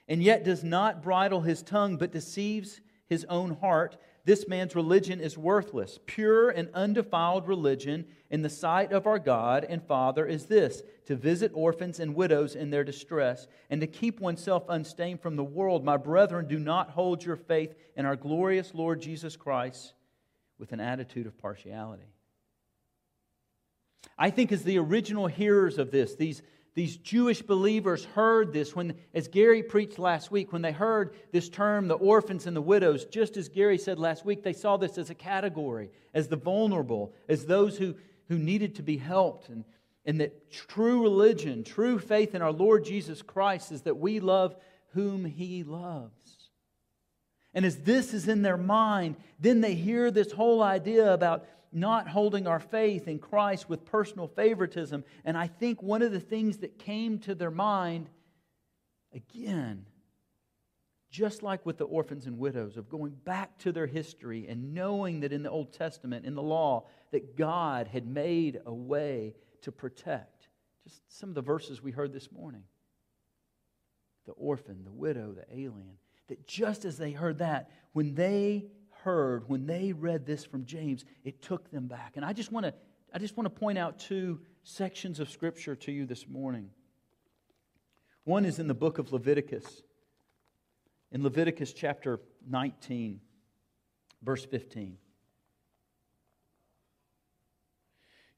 and 0.08 0.22
yet 0.22 0.44
does 0.44 0.64
not 0.64 1.02
bridle 1.02 1.40
his 1.40 1.62
tongue 1.62 1.96
but 1.96 2.12
deceives 2.12 2.80
his 3.06 3.24
own 3.28 3.56
heart, 3.56 3.96
this 4.24 4.46
man's 4.46 4.74
religion 4.74 5.20
is 5.20 5.38
worthless. 5.38 5.98
Pure 6.06 6.50
and 6.50 6.68
undefiled 6.74 7.48
religion 7.48 8.04
in 8.30 8.42
the 8.42 8.50
sight 8.50 8.92
of 8.92 9.06
our 9.06 9.18
God 9.18 9.64
and 9.68 9.82
Father 9.82 10.26
is 10.26 10.46
this 10.46 10.82
to 11.06 11.16
visit 11.16 11.50
orphans 11.54 11.98
and 12.00 12.14
widows 12.14 12.54
in 12.54 12.68
their 12.68 12.84
distress, 12.84 13.46
and 13.70 13.80
to 13.80 13.86
keep 13.86 14.20
oneself 14.20 14.64
unstained 14.68 15.22
from 15.22 15.36
the 15.36 15.44
world. 15.44 15.82
My 15.82 15.96
brethren, 15.96 16.46
do 16.46 16.58
not 16.58 16.90
hold 16.90 17.24
your 17.24 17.36
faith 17.36 17.74
in 17.96 18.04
our 18.04 18.16
glorious 18.16 18.74
Lord 18.74 19.00
Jesus 19.00 19.34
Christ 19.34 19.94
with 20.58 20.72
an 20.72 20.80
attitude 20.80 21.26
of 21.26 21.38
partiality. 21.38 22.12
I 24.16 24.30
think, 24.30 24.52
as 24.52 24.62
the 24.64 24.78
original 24.78 25.26
hearers 25.26 25.78
of 25.78 25.90
this, 25.90 26.14
these 26.14 26.42
these 26.78 26.96
Jewish 26.96 27.42
believers 27.42 28.04
heard 28.04 28.52
this 28.52 28.76
when, 28.76 28.94
as 29.12 29.26
Gary 29.26 29.64
preached 29.64 29.98
last 29.98 30.30
week, 30.30 30.52
when 30.52 30.62
they 30.62 30.70
heard 30.70 31.16
this 31.32 31.48
term, 31.48 31.88
the 31.88 31.96
orphans 31.96 32.46
and 32.46 32.56
the 32.56 32.62
widows, 32.62 33.04
just 33.04 33.36
as 33.36 33.48
Gary 33.48 33.78
said 33.78 33.98
last 33.98 34.24
week, 34.24 34.44
they 34.44 34.52
saw 34.52 34.76
this 34.76 34.96
as 34.96 35.10
a 35.10 35.14
category, 35.14 35.90
as 36.14 36.28
the 36.28 36.36
vulnerable, 36.36 37.12
as 37.28 37.46
those 37.46 37.76
who, 37.76 37.96
who 38.28 38.38
needed 38.38 38.76
to 38.76 38.84
be 38.84 38.96
helped. 38.96 39.48
And, 39.48 39.64
and 40.04 40.20
that 40.20 40.52
true 40.52 41.02
religion, 41.02 41.64
true 41.64 41.98
faith 41.98 42.36
in 42.36 42.42
our 42.42 42.52
Lord 42.52 42.84
Jesus 42.84 43.22
Christ 43.22 43.72
is 43.72 43.82
that 43.82 43.98
we 43.98 44.20
love 44.20 44.54
whom 44.92 45.24
He 45.24 45.64
loves. 45.64 46.47
And 47.54 47.64
as 47.64 47.78
this 47.78 48.12
is 48.14 48.28
in 48.28 48.42
their 48.42 48.56
mind, 48.56 49.16
then 49.40 49.60
they 49.60 49.74
hear 49.74 50.10
this 50.10 50.32
whole 50.32 50.62
idea 50.62 51.12
about 51.12 51.46
not 51.72 52.08
holding 52.08 52.46
our 52.46 52.60
faith 52.60 53.08
in 53.08 53.18
Christ 53.18 53.68
with 53.68 53.84
personal 53.84 54.26
favoritism. 54.26 55.04
And 55.24 55.36
I 55.36 55.46
think 55.46 55.82
one 55.82 56.02
of 56.02 56.12
the 56.12 56.20
things 56.20 56.58
that 56.58 56.78
came 56.78 57.18
to 57.20 57.34
their 57.34 57.50
mind, 57.50 58.08
again, 59.12 59.86
just 61.10 61.42
like 61.42 61.64
with 61.64 61.78
the 61.78 61.84
orphans 61.84 62.26
and 62.26 62.38
widows, 62.38 62.76
of 62.76 62.88
going 62.88 63.12
back 63.24 63.56
to 63.58 63.72
their 63.72 63.86
history 63.86 64.46
and 64.48 64.74
knowing 64.74 65.20
that 65.20 65.32
in 65.32 65.42
the 65.42 65.50
Old 65.50 65.72
Testament, 65.72 66.26
in 66.26 66.34
the 66.34 66.42
law, 66.42 66.84
that 67.12 67.36
God 67.36 67.86
had 67.88 68.06
made 68.06 68.60
a 68.66 68.74
way 68.74 69.34
to 69.62 69.72
protect. 69.72 70.48
Just 70.84 71.02
some 71.08 71.30
of 71.30 71.34
the 71.34 71.42
verses 71.42 71.82
we 71.82 71.92
heard 71.92 72.12
this 72.12 72.30
morning 72.30 72.64
the 74.26 74.32
orphan, 74.32 74.84
the 74.84 74.92
widow, 74.92 75.32
the 75.32 75.46
alien. 75.50 75.96
That 76.28 76.46
just 76.46 76.84
as 76.84 76.98
they 76.98 77.12
heard 77.12 77.38
that, 77.38 77.70
when 77.92 78.14
they 78.14 78.66
heard, 79.02 79.48
when 79.48 79.66
they 79.66 79.92
read 79.92 80.26
this 80.26 80.44
from 80.44 80.64
James, 80.64 81.04
it 81.24 81.42
took 81.42 81.70
them 81.70 81.86
back. 81.86 82.16
And 82.16 82.24
I 82.24 82.32
just 82.32 82.52
want 82.52 82.66
to, 82.66 82.74
I 83.12 83.18
just 83.18 83.36
want 83.36 83.46
to 83.46 83.60
point 83.60 83.78
out 83.78 83.98
two 83.98 84.40
sections 84.62 85.20
of 85.20 85.30
Scripture 85.30 85.74
to 85.76 85.92
you 85.92 86.06
this 86.06 86.28
morning. 86.28 86.70
One 88.24 88.44
is 88.44 88.58
in 88.58 88.66
the 88.66 88.74
book 88.74 88.98
of 88.98 89.12
Leviticus. 89.12 89.82
In 91.10 91.22
Leviticus 91.22 91.72
chapter 91.72 92.20
19, 92.46 93.20
verse 94.22 94.44
15. 94.44 94.98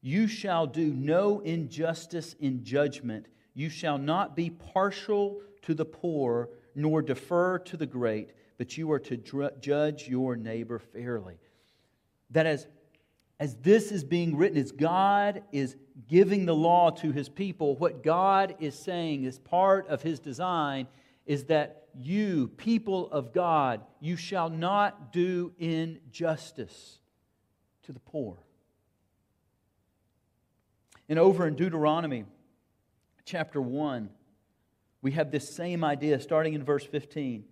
You 0.01 0.27
shall 0.27 0.65
do 0.65 0.93
no 0.93 1.41
injustice 1.41 2.35
in 2.39 2.63
judgment. 2.63 3.27
You 3.53 3.69
shall 3.69 3.97
not 3.97 4.35
be 4.35 4.49
partial 4.49 5.41
to 5.63 5.73
the 5.73 5.85
poor, 5.85 6.49
nor 6.75 7.01
defer 7.01 7.59
to 7.59 7.77
the 7.77 7.85
great 7.85 8.31
but 8.61 8.77
you 8.77 8.91
are 8.91 8.99
to 8.99 9.17
dr- 9.17 9.59
judge 9.59 10.07
your 10.07 10.35
neighbor 10.35 10.77
fairly. 10.77 11.39
That 12.29 12.45
as, 12.45 12.67
as 13.39 13.55
this 13.55 13.91
is 13.91 14.03
being 14.03 14.37
written, 14.37 14.55
as 14.59 14.71
God 14.71 15.41
is 15.51 15.75
giving 16.07 16.45
the 16.45 16.53
law 16.53 16.91
to 16.91 17.11
his 17.11 17.27
people, 17.27 17.75
what 17.77 18.03
God 18.03 18.53
is 18.59 18.77
saying 18.77 19.25
as 19.25 19.39
part 19.39 19.87
of 19.87 20.03
his 20.03 20.19
design 20.19 20.85
is 21.25 21.45
that 21.45 21.87
you, 21.99 22.49
people 22.49 23.09
of 23.11 23.33
God, 23.33 23.81
you 23.99 24.15
shall 24.15 24.51
not 24.51 25.11
do 25.11 25.53
injustice 25.57 26.99
to 27.81 27.93
the 27.93 27.99
poor. 27.99 28.37
And 31.09 31.17
over 31.17 31.47
in 31.47 31.55
Deuteronomy 31.55 32.25
chapter 33.25 33.59
1, 33.59 34.11
we 35.01 35.11
have 35.11 35.31
this 35.31 35.53
same 35.53 35.83
idea 35.83 36.19
starting 36.19 36.53
in 36.53 36.63
verse 36.63 36.85
15. 36.85 37.45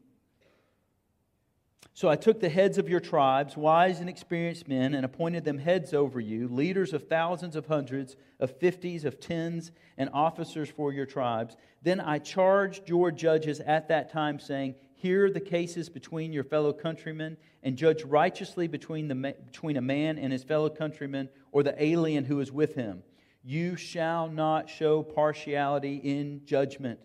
So 1.99 2.07
I 2.07 2.15
took 2.15 2.39
the 2.39 2.47
heads 2.47 2.77
of 2.77 2.87
your 2.87 3.01
tribes, 3.01 3.57
wise 3.57 3.99
and 3.99 4.07
experienced 4.07 4.69
men, 4.69 4.93
and 4.93 5.03
appointed 5.03 5.43
them 5.43 5.57
heads 5.57 5.93
over 5.93 6.21
you, 6.21 6.47
leaders 6.47 6.93
of 6.93 7.09
thousands, 7.09 7.57
of 7.57 7.65
hundreds, 7.65 8.15
of 8.39 8.57
fifties, 8.57 9.03
of 9.03 9.19
tens, 9.19 9.73
and 9.97 10.09
officers 10.13 10.69
for 10.69 10.93
your 10.93 11.05
tribes. 11.05 11.57
Then 11.81 11.99
I 11.99 12.19
charged 12.19 12.87
your 12.87 13.11
judges 13.11 13.59
at 13.59 13.89
that 13.89 14.13
time, 14.13 14.39
saying, 14.39 14.75
Hear 14.95 15.29
the 15.29 15.41
cases 15.41 15.89
between 15.89 16.31
your 16.31 16.45
fellow 16.45 16.71
countrymen, 16.71 17.35
and 17.63 17.75
judge 17.75 18.05
righteously 18.05 18.67
between, 18.67 19.09
the, 19.09 19.35
between 19.47 19.75
a 19.75 19.81
man 19.81 20.17
and 20.17 20.31
his 20.31 20.45
fellow 20.45 20.69
countrymen, 20.69 21.27
or 21.51 21.63
the 21.63 21.83
alien 21.83 22.23
who 22.23 22.39
is 22.39 22.49
with 22.49 22.75
him. 22.75 23.03
You 23.43 23.75
shall 23.75 24.29
not 24.29 24.69
show 24.69 25.03
partiality 25.03 25.97
in 25.97 26.45
judgment. 26.45 26.99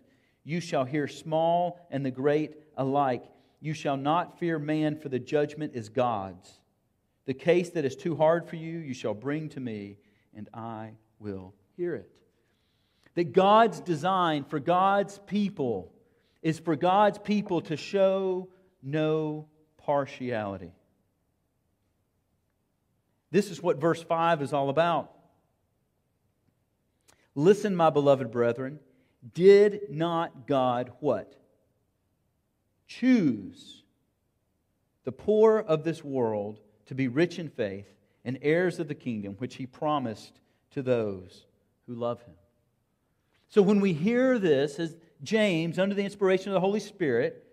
You 0.45 0.61
shall 0.61 0.85
hear 0.85 1.09
small 1.09 1.85
and 1.91 2.05
the 2.05 2.11
great 2.11 2.55
alike 2.77 3.25
you 3.65 3.73
shall 3.73 3.97
not 3.97 4.37
fear 4.37 4.59
man, 4.59 4.95
for 4.95 5.09
the 5.09 5.17
judgment 5.17 5.71
is 5.73 5.89
God's. 5.89 6.59
The 7.25 7.33
case 7.33 7.71
that 7.71 7.83
is 7.83 7.95
too 7.95 8.15
hard 8.15 8.47
for 8.47 8.57
you, 8.57 8.77
you 8.77 8.93
shall 8.93 9.15
bring 9.15 9.49
to 9.49 9.59
me, 9.59 9.97
and 10.35 10.47
I 10.53 10.91
will 11.17 11.55
hear 11.75 11.95
it. 11.95 12.07
That 13.15 13.33
God's 13.33 13.79
design 13.79 14.43
for 14.43 14.59
God's 14.59 15.19
people 15.25 15.91
is 16.43 16.59
for 16.59 16.75
God's 16.75 17.17
people 17.17 17.61
to 17.61 17.75
show 17.75 18.49
no 18.83 19.47
partiality. 19.77 20.71
This 23.31 23.49
is 23.49 23.63
what 23.63 23.81
verse 23.81 24.03
5 24.03 24.43
is 24.43 24.53
all 24.53 24.69
about. 24.69 25.11
Listen, 27.33 27.75
my 27.75 27.89
beloved 27.89 28.29
brethren, 28.29 28.79
did 29.33 29.89
not 29.89 30.47
God 30.47 30.91
what? 30.99 31.35
choose 32.87 33.83
the 35.03 35.11
poor 35.11 35.59
of 35.59 35.83
this 35.83 36.03
world 36.03 36.59
to 36.87 36.95
be 36.95 37.07
rich 37.07 37.39
in 37.39 37.49
faith 37.49 37.87
and 38.23 38.39
heirs 38.41 38.79
of 38.79 38.87
the 38.87 38.95
kingdom 38.95 39.35
which 39.37 39.55
he 39.55 39.65
promised 39.65 40.39
to 40.71 40.81
those 40.81 41.45
who 41.87 41.93
love 41.93 42.21
him. 42.23 42.33
So 43.47 43.61
when 43.61 43.79
we 43.79 43.93
hear 43.93 44.39
this, 44.39 44.79
as 44.79 44.95
James, 45.23 45.79
under 45.79 45.95
the 45.95 46.03
inspiration 46.03 46.49
of 46.49 46.53
the 46.53 46.59
Holy 46.59 46.79
Spirit, 46.79 47.43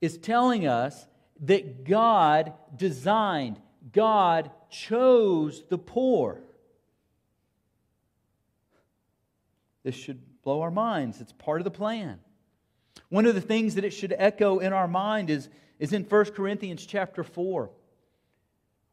is 0.00 0.18
telling 0.18 0.66
us 0.66 1.06
that 1.40 1.84
God 1.84 2.52
designed, 2.74 3.60
God 3.92 4.50
chose 4.70 5.64
the 5.68 5.78
poor. 5.78 6.40
This 9.84 9.94
should 9.94 10.20
blow 10.46 10.62
our 10.62 10.70
minds. 10.70 11.20
It's 11.20 11.32
part 11.32 11.60
of 11.60 11.64
the 11.64 11.72
plan. 11.72 12.20
One 13.08 13.26
of 13.26 13.34
the 13.34 13.40
things 13.40 13.74
that 13.74 13.84
it 13.84 13.90
should 13.90 14.14
echo 14.16 14.60
in 14.60 14.72
our 14.72 14.86
mind 14.86 15.28
is, 15.28 15.48
is 15.80 15.92
in 15.92 16.04
1 16.04 16.24
Corinthians 16.26 16.86
chapter 16.86 17.24
4, 17.24 17.68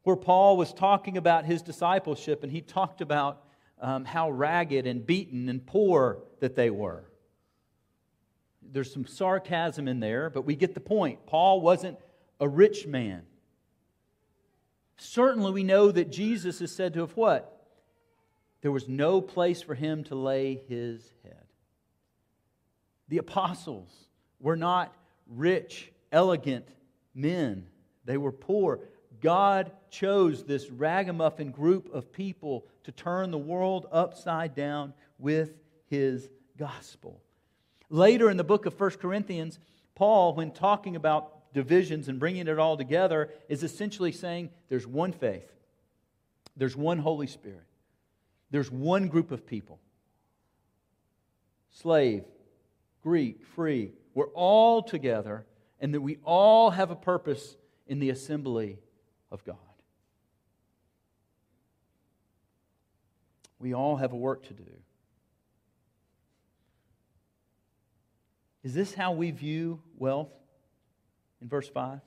where 0.02 0.16
Paul 0.16 0.58
was 0.58 0.74
talking 0.74 1.16
about 1.16 1.46
his 1.46 1.62
discipleship 1.62 2.42
and 2.42 2.52
he 2.52 2.62
talked 2.62 3.02
about 3.02 3.44
um, 3.80 4.04
how 4.04 4.32
ragged 4.32 4.88
and 4.88 5.06
beaten 5.06 5.48
and 5.48 5.64
poor 5.64 6.24
that 6.40 6.56
they 6.56 6.72
were. 6.72 7.04
There's 8.64 8.92
some 8.92 9.06
sarcasm 9.06 9.88
in 9.88 10.00
there, 10.00 10.32
but 10.32 10.46
we 10.46 10.56
get 10.56 10.74
the 10.74 10.80
point. 10.80 11.28
Paul 11.28 11.62
wasn't 11.62 12.00
a 12.40 12.50
rich 12.50 12.88
man. 12.88 13.22
Certainly, 14.98 15.52
we 15.52 15.64
know 15.64 15.92
that 15.92 16.12
Jesus 16.12 16.62
is 16.62 16.76
said 16.76 16.96
to 16.96 17.02
have 17.02 17.16
what? 17.16 17.68
There 18.62 18.72
was 18.72 18.88
no 18.88 19.22
place 19.22 19.62
for 19.62 19.76
him 19.76 20.04
to 20.06 20.16
lay 20.16 20.64
his 20.68 21.14
head. 21.24 21.43
The 23.10 23.18
apostles 23.18 23.90
were 24.40 24.56
not 24.56 24.94
rich, 25.28 25.92
elegant 26.12 26.68
men, 27.14 27.68
they 28.06 28.18
were 28.18 28.32
poor. 28.32 28.82
God 29.22 29.72
chose 29.90 30.44
this 30.44 30.70
ragamuffin 30.70 31.52
group 31.52 31.94
of 31.94 32.12
people 32.12 32.66
to 32.84 32.92
turn 32.92 33.32
the 33.32 33.38
world 33.38 33.88
upside 33.92 34.56
down 34.56 34.94
with 35.18 35.54
his 35.86 36.30
gospel. 36.58 37.22
Later 37.90 38.30
in 38.30 38.38
the 38.38 38.44
book 38.44 38.66
of 38.66 38.80
1 38.80 38.92
Corinthians, 38.92 39.60
Paul, 39.96 40.34
when 40.34 40.52
talking 40.52 40.96
about 40.96 41.54
divisions 41.54 42.08
and 42.08 42.20
bringing 42.20 42.48
it 42.48 42.60
all 42.60 42.76
together 42.76 43.30
is 43.48 43.64
essentially 43.64 44.12
saying 44.12 44.50
there's 44.70 44.88
one 44.88 45.14
faith, 45.14 45.50
there's 46.58 46.76
one 46.76 47.00
Holy 47.00 47.28
Spirit, 47.28 47.68
there's 48.52 48.72
one 48.72 49.08
group 49.08 49.32
of 49.32 49.46
people 49.46 49.80
slave, 51.72 52.24
Greek, 53.04 53.46
free. 53.56 53.92
We're 54.14 54.30
all 54.30 54.82
together, 54.82 55.46
and 55.80 55.94
that 55.94 56.02
we 56.02 56.18
all 56.24 56.72
have 56.72 56.90
a 56.90 56.96
purpose 56.96 57.58
in 57.86 58.00
the 58.00 58.10
assembly 58.10 58.80
of 59.30 59.44
God. 59.44 59.58
We 63.60 63.74
all 63.74 63.98
have 63.98 64.14
a 64.14 64.18
work 64.18 64.48
to 64.48 64.54
do. 64.54 64.64
Is 68.64 68.74
this 68.74 68.94
how 68.94 69.12
we 69.12 69.32
view 69.32 69.82
wealth 69.98 70.32
in 71.42 71.50
verse 71.50 71.68
5? 71.68 72.00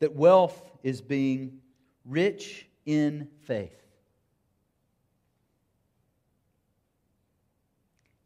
That 0.00 0.14
wealth 0.14 0.60
is 0.82 1.02
being 1.02 1.60
rich 2.04 2.66
in 2.86 3.28
faith, 3.42 3.83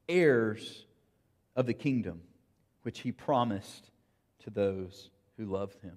heirs 0.09 0.85
of 1.57 1.67
the 1.67 1.75
kingdom 1.75 2.23
which 2.83 3.01
he 3.01 3.13
promised 3.13 3.91
to 4.45 4.51
those 4.51 5.11
who 5.37 5.45
love 5.45 5.75
him. 5.83 5.97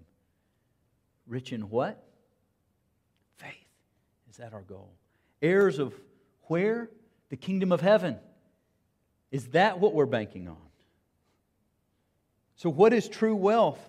Rich 1.27 1.53
in 1.53 1.69
what? 1.69 2.03
Faith. 3.37 3.49
Is 4.29 4.37
that 4.37 4.53
our 4.53 4.61
goal? 4.61 4.91
Heirs 5.41 5.79
of 5.79 5.93
where? 6.43 6.89
The 7.29 7.37
kingdom 7.37 7.71
of 7.71 7.79
heaven. 7.79 8.17
Is 9.31 9.47
that 9.49 9.79
what 9.79 9.93
we're 9.93 10.05
banking 10.05 10.47
on? 10.47 10.57
So, 12.57 12.69
what 12.69 12.93
is 12.93 13.07
true 13.07 13.35
wealth? 13.35 13.79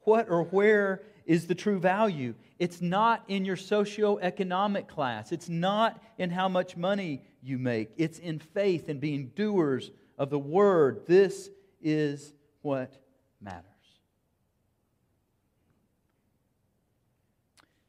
What 0.00 0.30
or 0.30 0.44
where 0.44 1.02
is 1.26 1.46
the 1.46 1.54
true 1.54 1.78
value? 1.78 2.34
It's 2.58 2.80
not 2.80 3.24
in 3.28 3.44
your 3.44 3.56
socioeconomic 3.56 4.88
class. 4.88 5.32
It's 5.32 5.48
not 5.48 6.02
in 6.16 6.30
how 6.30 6.48
much 6.48 6.76
money 6.76 7.22
you 7.42 7.58
make. 7.58 7.90
It's 7.96 8.18
in 8.18 8.38
faith 8.38 8.88
and 8.88 9.00
being 9.00 9.32
doers 9.34 9.90
of 10.16 10.30
the 10.30 10.38
word. 10.38 11.02
This 11.06 11.50
is 11.82 12.32
what 12.62 12.96
matters. 13.40 13.64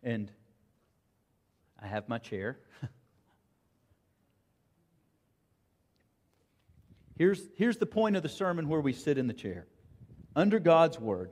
And 0.03 0.31
I 1.81 1.87
have 1.87 2.09
my 2.09 2.17
chair. 2.17 2.57
here's, 7.17 7.41
here's 7.55 7.77
the 7.77 7.85
point 7.85 8.15
of 8.15 8.23
the 8.23 8.29
sermon 8.29 8.67
where 8.67 8.81
we 8.81 8.93
sit 8.93 9.17
in 9.17 9.27
the 9.27 9.33
chair 9.33 9.67
under 10.35 10.59
God's 10.59 10.99
Word, 10.99 11.31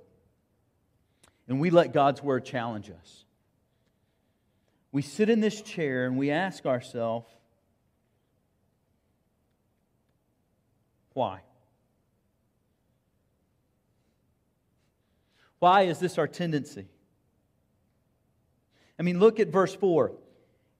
and 1.47 1.59
we 1.59 1.69
let 1.69 1.93
God's 1.93 2.21
Word 2.21 2.45
challenge 2.45 2.89
us. 2.89 3.25
We 4.91 5.01
sit 5.01 5.29
in 5.29 5.41
this 5.41 5.61
chair 5.61 6.05
and 6.05 6.17
we 6.17 6.31
ask 6.31 6.65
ourselves, 6.65 7.29
why? 11.13 11.41
Why 15.59 15.83
is 15.83 15.99
this 15.99 16.17
our 16.17 16.27
tendency? 16.27 16.87
I 18.99 19.03
mean, 19.03 19.19
look 19.19 19.39
at 19.39 19.49
verse 19.49 19.75
4. 19.75 20.13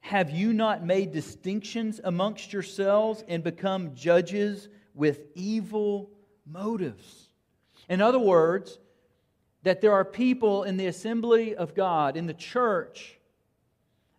Have 0.00 0.30
you 0.30 0.52
not 0.52 0.84
made 0.84 1.12
distinctions 1.12 2.00
amongst 2.02 2.52
yourselves 2.52 3.24
and 3.26 3.42
become 3.42 3.94
judges 3.94 4.68
with 4.94 5.20
evil 5.34 6.10
motives? 6.46 7.28
In 7.88 8.00
other 8.00 8.18
words, 8.18 8.78
that 9.62 9.80
there 9.80 9.92
are 9.92 10.04
people 10.04 10.62
in 10.62 10.76
the 10.76 10.86
assembly 10.86 11.54
of 11.54 11.74
God, 11.74 12.16
in 12.16 12.26
the 12.26 12.34
church, 12.34 13.18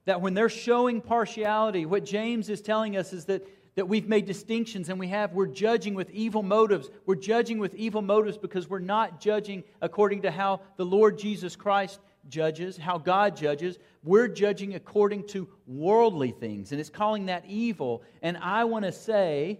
that 0.05 0.21
when 0.21 0.33
they're 0.33 0.49
showing 0.49 1.01
partiality, 1.01 1.85
what 1.85 2.05
James 2.05 2.49
is 2.49 2.61
telling 2.61 2.95
us 2.95 3.11
is 3.11 3.25
that, 3.25 3.45
that 3.75 3.87
we've 3.87 4.07
made 4.07 4.25
distinctions 4.25 4.89
and 4.89 4.99
we 4.99 5.09
have, 5.09 5.33
we're 5.33 5.47
judging 5.47 5.93
with 5.93 6.09
evil 6.11 6.43
motives. 6.43 6.89
We're 7.05 7.15
judging 7.15 7.59
with 7.59 7.75
evil 7.75 8.01
motives 8.01 8.37
because 8.37 8.69
we're 8.69 8.79
not 8.79 9.19
judging 9.19 9.63
according 9.81 10.21
to 10.21 10.31
how 10.31 10.61
the 10.77 10.85
Lord 10.85 11.17
Jesus 11.17 11.55
Christ 11.55 11.99
judges, 12.29 12.77
how 12.77 12.97
God 12.97 13.35
judges. 13.35 13.79
We're 14.03 14.27
judging 14.27 14.75
according 14.75 15.27
to 15.27 15.47
worldly 15.65 16.31
things, 16.31 16.71
and 16.71 16.79
it's 16.79 16.89
calling 16.89 17.25
that 17.27 17.45
evil. 17.47 18.03
And 18.21 18.37
I 18.37 18.63
want 18.63 18.85
to 18.85 18.91
say, 18.91 19.59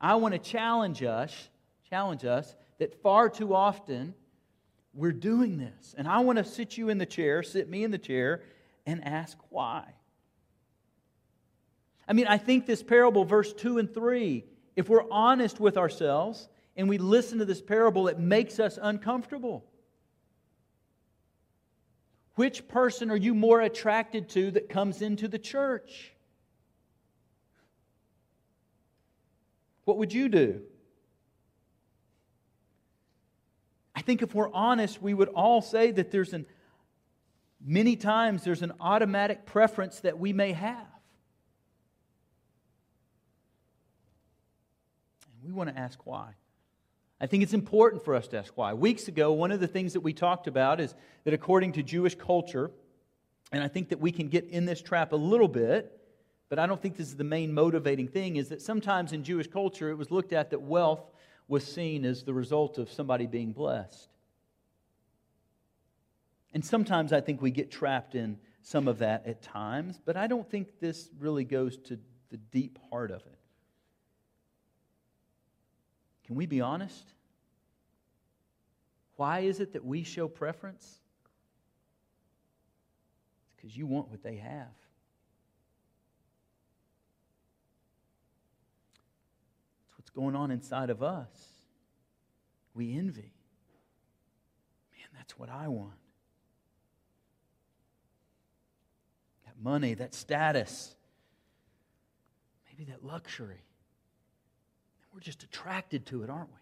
I 0.00 0.14
want 0.16 0.34
to 0.34 0.38
challenge 0.38 1.02
us, 1.02 1.48
challenge 1.90 2.24
us 2.24 2.54
that 2.78 3.00
far 3.02 3.28
too 3.28 3.54
often 3.54 4.14
we're 4.94 5.12
doing 5.12 5.58
this. 5.58 5.94
And 5.96 6.06
I 6.06 6.20
want 6.20 6.38
to 6.38 6.44
sit 6.44 6.76
you 6.76 6.88
in 6.88 6.98
the 6.98 7.06
chair, 7.06 7.42
sit 7.42 7.68
me 7.68 7.84
in 7.84 7.90
the 7.90 7.98
chair, 7.98 8.42
and 8.86 9.04
ask 9.04 9.36
why. 9.48 9.84
I 12.06 12.12
mean, 12.12 12.26
I 12.26 12.38
think 12.38 12.66
this 12.66 12.82
parable, 12.82 13.24
verse 13.24 13.52
2 13.52 13.78
and 13.78 13.92
3, 13.92 14.44
if 14.76 14.88
we're 14.88 15.10
honest 15.10 15.60
with 15.60 15.76
ourselves 15.76 16.48
and 16.76 16.88
we 16.88 16.98
listen 16.98 17.38
to 17.38 17.44
this 17.44 17.62
parable, 17.62 18.08
it 18.08 18.18
makes 18.18 18.58
us 18.58 18.78
uncomfortable. 18.80 19.64
Which 22.34 22.66
person 22.66 23.10
are 23.10 23.16
you 23.16 23.34
more 23.34 23.60
attracted 23.60 24.30
to 24.30 24.50
that 24.52 24.68
comes 24.68 25.02
into 25.02 25.28
the 25.28 25.38
church? 25.38 26.12
What 29.84 29.98
would 29.98 30.12
you 30.12 30.28
do? 30.28 30.62
I 34.02 34.04
think 34.04 34.20
if 34.20 34.34
we're 34.34 34.52
honest, 34.52 35.00
we 35.00 35.14
would 35.14 35.28
all 35.28 35.62
say 35.62 35.92
that 35.92 36.10
there's 36.10 36.32
an 36.32 36.44
many 37.64 37.94
times 37.94 38.42
there's 38.42 38.62
an 38.62 38.72
automatic 38.80 39.46
preference 39.46 40.00
that 40.00 40.18
we 40.18 40.32
may 40.32 40.50
have. 40.50 40.88
And 45.32 45.44
we 45.44 45.52
want 45.52 45.70
to 45.70 45.78
ask 45.80 46.04
why. 46.04 46.32
I 47.20 47.28
think 47.28 47.44
it's 47.44 47.54
important 47.54 48.04
for 48.04 48.16
us 48.16 48.26
to 48.26 48.38
ask 48.40 48.52
why. 48.56 48.74
Weeks 48.74 49.06
ago, 49.06 49.34
one 49.34 49.52
of 49.52 49.60
the 49.60 49.68
things 49.68 49.92
that 49.92 50.00
we 50.00 50.12
talked 50.12 50.48
about 50.48 50.80
is 50.80 50.96
that 51.22 51.32
according 51.32 51.70
to 51.74 51.84
Jewish 51.84 52.16
culture, 52.16 52.72
and 53.52 53.62
I 53.62 53.68
think 53.68 53.90
that 53.90 54.00
we 54.00 54.10
can 54.10 54.26
get 54.26 54.48
in 54.48 54.64
this 54.64 54.82
trap 54.82 55.12
a 55.12 55.16
little 55.16 55.46
bit, 55.46 55.96
but 56.48 56.58
I 56.58 56.66
don't 56.66 56.82
think 56.82 56.96
this 56.96 57.06
is 57.06 57.14
the 57.14 57.22
main 57.22 57.54
motivating 57.54 58.08
thing, 58.08 58.34
is 58.34 58.48
that 58.48 58.62
sometimes 58.62 59.12
in 59.12 59.22
Jewish 59.22 59.46
culture 59.46 59.90
it 59.90 59.94
was 59.96 60.10
looked 60.10 60.32
at 60.32 60.50
that 60.50 60.62
wealth 60.62 61.12
was 61.52 61.66
seen 61.66 62.06
as 62.06 62.24
the 62.24 62.32
result 62.32 62.78
of 62.78 62.90
somebody 62.90 63.26
being 63.26 63.52
blessed. 63.52 64.08
And 66.54 66.64
sometimes 66.64 67.12
I 67.12 67.20
think 67.20 67.42
we 67.42 67.50
get 67.50 67.70
trapped 67.70 68.14
in 68.14 68.38
some 68.62 68.88
of 68.88 69.00
that 69.00 69.26
at 69.26 69.42
times, 69.42 70.00
but 70.02 70.16
I 70.16 70.28
don't 70.28 70.50
think 70.50 70.80
this 70.80 71.10
really 71.20 71.44
goes 71.44 71.76
to 71.88 71.98
the 72.30 72.38
deep 72.38 72.78
heart 72.88 73.10
of 73.10 73.20
it. 73.26 73.38
Can 76.24 76.36
we 76.36 76.46
be 76.46 76.62
honest? 76.62 77.12
Why 79.16 79.40
is 79.40 79.60
it 79.60 79.74
that 79.74 79.84
we 79.84 80.04
show 80.04 80.28
preference? 80.28 81.00
It's 83.44 83.54
because 83.56 83.76
you 83.76 83.86
want 83.86 84.08
what 84.08 84.22
they 84.22 84.36
have. 84.36 84.72
It's 89.90 89.98
what's 89.98 90.01
going 90.14 90.36
on 90.36 90.50
inside 90.50 90.90
of 90.90 91.02
us. 91.02 91.28
We 92.74 92.96
envy. 92.96 93.32
Man, 94.92 95.08
that's 95.14 95.38
what 95.38 95.48
I 95.48 95.68
want. 95.68 95.92
That 99.46 99.54
money, 99.62 99.94
that 99.94 100.14
status, 100.14 100.94
maybe 102.66 102.90
that 102.90 103.04
luxury. 103.04 103.62
We're 105.12 105.20
just 105.20 105.42
attracted 105.42 106.06
to 106.06 106.22
it, 106.22 106.30
aren't 106.30 106.48
we? 106.48 106.56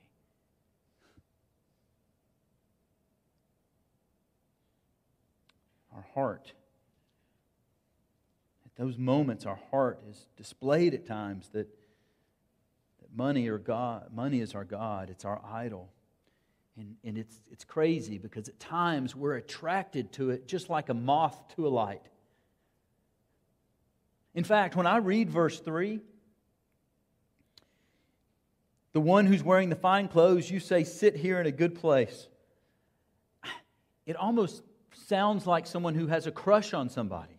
Our 5.95 6.05
heart. 6.15 6.53
At 8.65 8.75
those 8.77 8.99
moments, 8.99 9.47
our 9.47 9.59
heart 9.71 10.01
is 10.09 10.27
displayed 10.37 10.95
at 10.95 11.07
times 11.07 11.49
that, 11.53 11.69
money 13.15 13.49
or 13.49 13.59
God, 13.59 14.13
money 14.15 14.41
is 14.41 14.55
our 14.55 14.65
God, 14.65 15.11
it's 15.11 15.25
our 15.25 15.41
idol. 15.45 15.91
And, 16.77 16.97
and 17.05 17.19
it's, 17.19 17.35
it's 17.51 17.65
crazy 17.65 18.19
because 18.19 18.49
at 18.49 18.59
times 18.59 19.15
we're 19.15 19.37
attracted 19.37 20.13
to 20.13 20.31
it 20.31 20.47
just 20.47 20.71
like 20.71 20.89
a 20.89 20.95
moth 20.95 21.37
to 21.57 21.67
a 21.67 21.69
light. 21.69 22.07
In 24.35 24.45
fact, 24.45 24.77
when 24.77 24.87
I 24.87 24.99
read 24.99 25.29
verse 25.29 25.59
3, 25.59 26.01
the 28.93 29.01
one 29.01 29.27
who's 29.27 29.43
wearing 29.43 29.69
the 29.69 29.77
fine 29.77 30.09
clothes, 30.09 30.51
you 30.51 30.61
say, 30.61 30.85
sit 30.85 31.17
here 31.17 31.41
in 31.41 31.47
a 31.47 31.53
good 31.53 31.75
place. 31.75 32.29
It 34.07 34.17
almost 34.17 34.63
sounds 35.07 35.47
like 35.47 35.67
someone 35.67 35.95
who 35.95 36.07
has 36.07 36.27
a 36.27 36.33
crush 36.33 36.75
on 36.75 36.89
somebody. 36.89 37.39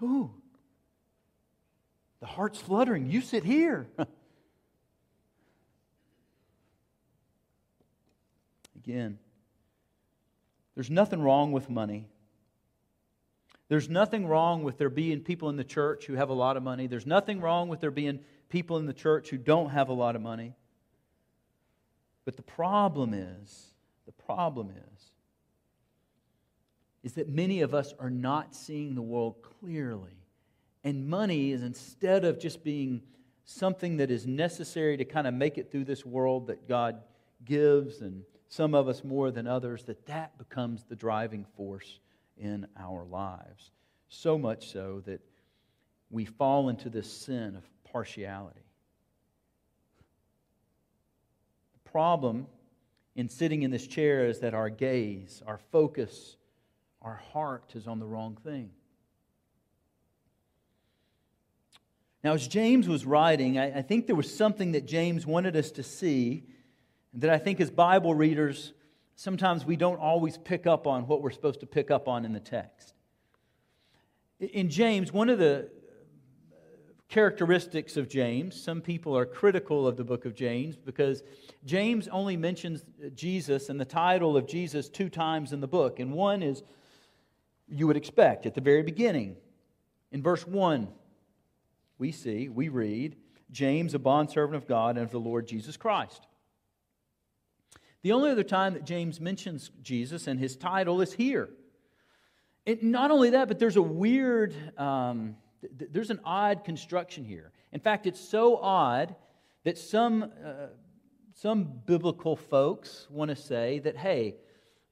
Who? 0.00 0.30
The 2.20 2.26
heart's 2.26 2.58
fluttering. 2.58 3.06
You 3.10 3.20
sit 3.20 3.44
here. 3.44 3.86
begin. 8.84 9.18
There's 10.74 10.90
nothing 10.90 11.22
wrong 11.22 11.52
with 11.52 11.70
money. 11.70 12.06
There's 13.68 13.88
nothing 13.88 14.26
wrong 14.26 14.62
with 14.62 14.76
there 14.76 14.90
being 14.90 15.20
people 15.20 15.48
in 15.48 15.56
the 15.56 15.64
church 15.64 16.06
who 16.06 16.14
have 16.14 16.28
a 16.28 16.34
lot 16.34 16.56
of 16.56 16.62
money. 16.62 16.86
There's 16.86 17.06
nothing 17.06 17.40
wrong 17.40 17.68
with 17.68 17.80
there 17.80 17.90
being 17.90 18.20
people 18.48 18.76
in 18.78 18.86
the 18.86 18.92
church 18.92 19.30
who 19.30 19.38
don't 19.38 19.70
have 19.70 19.88
a 19.88 19.92
lot 19.92 20.16
of 20.16 20.22
money. 20.22 20.54
But 22.24 22.36
the 22.36 22.42
problem 22.42 23.14
is, 23.14 23.74
the 24.06 24.12
problem 24.12 24.70
is, 24.70 25.10
is 27.02 27.12
that 27.14 27.28
many 27.28 27.60
of 27.60 27.74
us 27.74 27.92
are 27.98 28.10
not 28.10 28.54
seeing 28.54 28.94
the 28.94 29.02
world 29.02 29.36
clearly. 29.60 30.16
And 30.82 31.08
money 31.08 31.52
is 31.52 31.62
instead 31.62 32.24
of 32.24 32.38
just 32.38 32.64
being 32.64 33.02
something 33.44 33.98
that 33.98 34.10
is 34.10 34.26
necessary 34.26 34.96
to 34.96 35.04
kind 35.04 35.26
of 35.26 35.34
make 35.34 35.58
it 35.58 35.70
through 35.70 35.84
this 35.84 36.04
world 36.04 36.46
that 36.46 36.66
God 36.66 37.02
gives, 37.44 38.00
and 38.00 38.24
some 38.54 38.72
of 38.72 38.86
us 38.86 39.02
more 39.02 39.32
than 39.32 39.48
others, 39.48 39.82
that 39.82 40.06
that 40.06 40.38
becomes 40.38 40.84
the 40.84 40.94
driving 40.94 41.44
force 41.56 41.98
in 42.36 42.64
our 42.78 43.04
lives. 43.04 43.72
So 44.08 44.38
much 44.38 44.70
so 44.70 45.02
that 45.06 45.20
we 46.08 46.24
fall 46.24 46.68
into 46.68 46.88
this 46.88 47.10
sin 47.10 47.56
of 47.56 47.64
partiality. 47.90 48.64
The 51.72 51.90
problem 51.90 52.46
in 53.16 53.28
sitting 53.28 53.64
in 53.64 53.72
this 53.72 53.88
chair 53.88 54.24
is 54.24 54.38
that 54.38 54.54
our 54.54 54.70
gaze, 54.70 55.42
our 55.48 55.58
focus, 55.72 56.36
our 57.02 57.20
heart 57.32 57.72
is 57.74 57.88
on 57.88 57.98
the 57.98 58.06
wrong 58.06 58.36
thing. 58.44 58.70
Now, 62.22 62.34
as 62.34 62.46
James 62.46 62.88
was 62.88 63.04
writing, 63.04 63.58
I, 63.58 63.78
I, 63.78 63.82
think 63.82 64.06
there 64.06 64.16
was 64.16 64.32
something 64.32 64.72
that 64.72 64.86
James 64.86 65.26
wanted 65.26 65.56
us 65.56 65.72
to 65.72 65.82
see 65.82 66.44
that 67.14 67.30
I 67.30 67.38
think 67.38 67.60
as 67.60 67.70
Bible 67.70 68.14
readers, 68.14 68.72
sometimes 69.14 69.64
we 69.64 69.76
don't 69.76 69.98
always 69.98 70.36
pick 70.38 70.66
up 70.66 70.86
on 70.86 71.06
what 71.06 71.22
we're 71.22 71.30
supposed 71.30 71.60
to 71.60 71.66
pick 71.66 71.90
up 71.90 72.08
on 72.08 72.24
in 72.24 72.32
the 72.32 72.40
text. 72.40 72.94
In 74.40 74.68
James, 74.68 75.12
one 75.12 75.28
of 75.28 75.38
the 75.38 75.70
characteristics 77.08 77.96
of 77.96 78.08
James, 78.08 78.60
some 78.60 78.80
people 78.80 79.16
are 79.16 79.24
critical 79.24 79.86
of 79.86 79.96
the 79.96 80.02
book 80.02 80.24
of 80.24 80.34
James 80.34 80.76
because 80.76 81.22
James 81.64 82.08
only 82.08 82.36
mentions 82.36 82.84
Jesus 83.14 83.68
and 83.68 83.80
the 83.80 83.84
title 83.84 84.36
of 84.36 84.48
Jesus 84.48 84.88
two 84.88 85.08
times 85.08 85.52
in 85.52 85.60
the 85.60 85.68
book. 85.68 86.00
And 86.00 86.12
one 86.12 86.42
is 86.42 86.62
you 87.68 87.86
would 87.86 87.96
expect 87.96 88.46
at 88.46 88.54
the 88.54 88.60
very 88.60 88.82
beginning. 88.82 89.36
In 90.10 90.22
verse 90.22 90.46
1, 90.46 90.88
we 91.98 92.10
see, 92.10 92.48
we 92.48 92.68
read, 92.68 93.16
James, 93.50 93.94
a 93.94 93.98
bondservant 93.98 94.56
of 94.56 94.66
God 94.66 94.96
and 94.96 95.04
of 95.04 95.12
the 95.12 95.20
Lord 95.20 95.46
Jesus 95.46 95.76
Christ. 95.76 96.26
The 98.04 98.12
only 98.12 98.30
other 98.30 98.42
time 98.44 98.74
that 98.74 98.84
James 98.84 99.18
mentions 99.18 99.70
Jesus 99.82 100.26
and 100.26 100.38
his 100.38 100.56
title 100.56 101.00
is 101.00 101.14
here. 101.14 101.48
It, 102.66 102.82
not 102.82 103.10
only 103.10 103.30
that, 103.30 103.48
but 103.48 103.58
there's 103.58 103.78
a 103.78 103.82
weird, 103.82 104.54
um, 104.78 105.36
th- 105.78 105.90
there's 105.90 106.10
an 106.10 106.20
odd 106.22 106.64
construction 106.64 107.24
here. 107.24 107.50
In 107.72 107.80
fact, 107.80 108.06
it's 108.06 108.20
so 108.20 108.58
odd 108.58 109.16
that 109.64 109.78
some, 109.78 110.22
uh, 110.22 110.66
some 111.32 111.64
biblical 111.86 112.36
folks 112.36 113.06
want 113.08 113.30
to 113.30 113.36
say 113.36 113.78
that, 113.78 113.96
hey, 113.96 114.34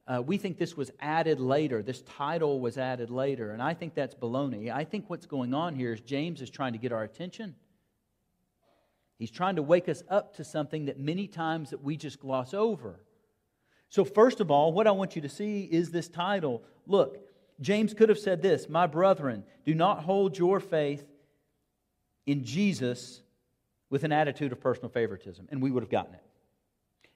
uh, 0.07 0.19
we 0.25 0.39
think 0.39 0.57
this 0.57 0.75
was 0.75 0.89
added 0.99 1.39
later. 1.39 1.83
This 1.83 2.01
title 2.01 2.59
was 2.59 2.79
added 2.79 3.11
later. 3.11 3.51
And 3.51 3.61
I 3.61 3.75
think 3.75 3.93
that's 3.93 4.15
baloney. 4.15 4.71
I 4.73 4.85
think 4.85 5.07
what's 5.11 5.27
going 5.27 5.53
on 5.53 5.75
here 5.75 5.93
is 5.93 6.01
James 6.01 6.41
is 6.41 6.49
trying 6.49 6.73
to 6.73 6.79
get 6.79 6.91
our 6.91 7.03
attention. 7.03 7.53
He's 9.23 9.31
trying 9.31 9.55
to 9.55 9.63
wake 9.63 9.87
us 9.87 10.03
up 10.09 10.35
to 10.35 10.43
something 10.43 10.87
that 10.87 10.99
many 10.99 11.27
times 11.27 11.69
that 11.69 11.81
we 11.81 11.95
just 11.95 12.19
gloss 12.19 12.53
over. 12.53 12.99
So 13.87 14.03
first 14.03 14.41
of 14.41 14.51
all, 14.51 14.73
what 14.73 14.85
I 14.85 14.91
want 14.91 15.15
you 15.15 15.21
to 15.21 15.29
see 15.29 15.63
is 15.63 15.91
this 15.91 16.09
title. 16.09 16.61
Look, 16.87 17.25
James 17.61 17.93
could 17.93 18.09
have 18.09 18.19
said 18.19 18.41
this, 18.41 18.67
"My 18.67 18.85
brethren, 18.85 19.45
do 19.63 19.73
not 19.73 20.03
hold 20.03 20.37
your 20.37 20.59
faith 20.59 21.07
in 22.25 22.43
Jesus 22.43 23.21
with 23.89 24.03
an 24.03 24.11
attitude 24.11 24.51
of 24.51 24.59
personal 24.59 24.89
favoritism," 24.89 25.47
and 25.49 25.61
we 25.61 25.71
would 25.71 25.83
have 25.83 25.89
gotten 25.89 26.15
it. 26.15 26.23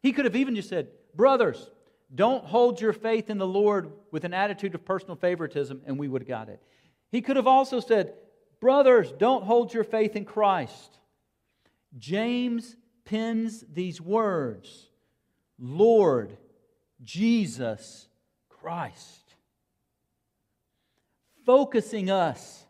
He 0.02 0.14
could 0.14 0.24
have 0.24 0.38
even 0.38 0.56
just 0.56 0.70
said, 0.70 0.90
"Brothers, 1.14 1.70
don't 2.16 2.46
hold 2.46 2.80
your 2.80 2.94
faith 2.94 3.30
in 3.30 3.38
the 3.38 3.46
Lord 3.46 3.92
with 4.12 4.24
an 4.24 4.34
attitude 4.34 4.76
of 4.76 4.86
personal 4.86 5.18
favoritism, 5.18 5.82
and 5.86 6.00
we 6.00 6.08
would 6.08 6.22
have 6.22 6.30
got 6.30 6.48
it. 6.48 6.64
He 7.12 7.22
could 7.22 7.36
have 7.36 7.48
also 7.48 7.82
said, 7.82 8.14
Brothers, 8.62 9.12
don't 9.12 9.44
hold 9.44 9.74
your 9.74 9.84
faith 9.84 10.16
in 10.16 10.24
Christ. 10.24 11.00
James 11.98 12.76
pins 13.06 13.64
these 13.72 14.00
words 14.02 14.88
Lord 15.60 16.38
Jesus 17.04 18.08
Christ. 18.50 19.36
Focusing 21.46 22.12
us, 22.12 22.66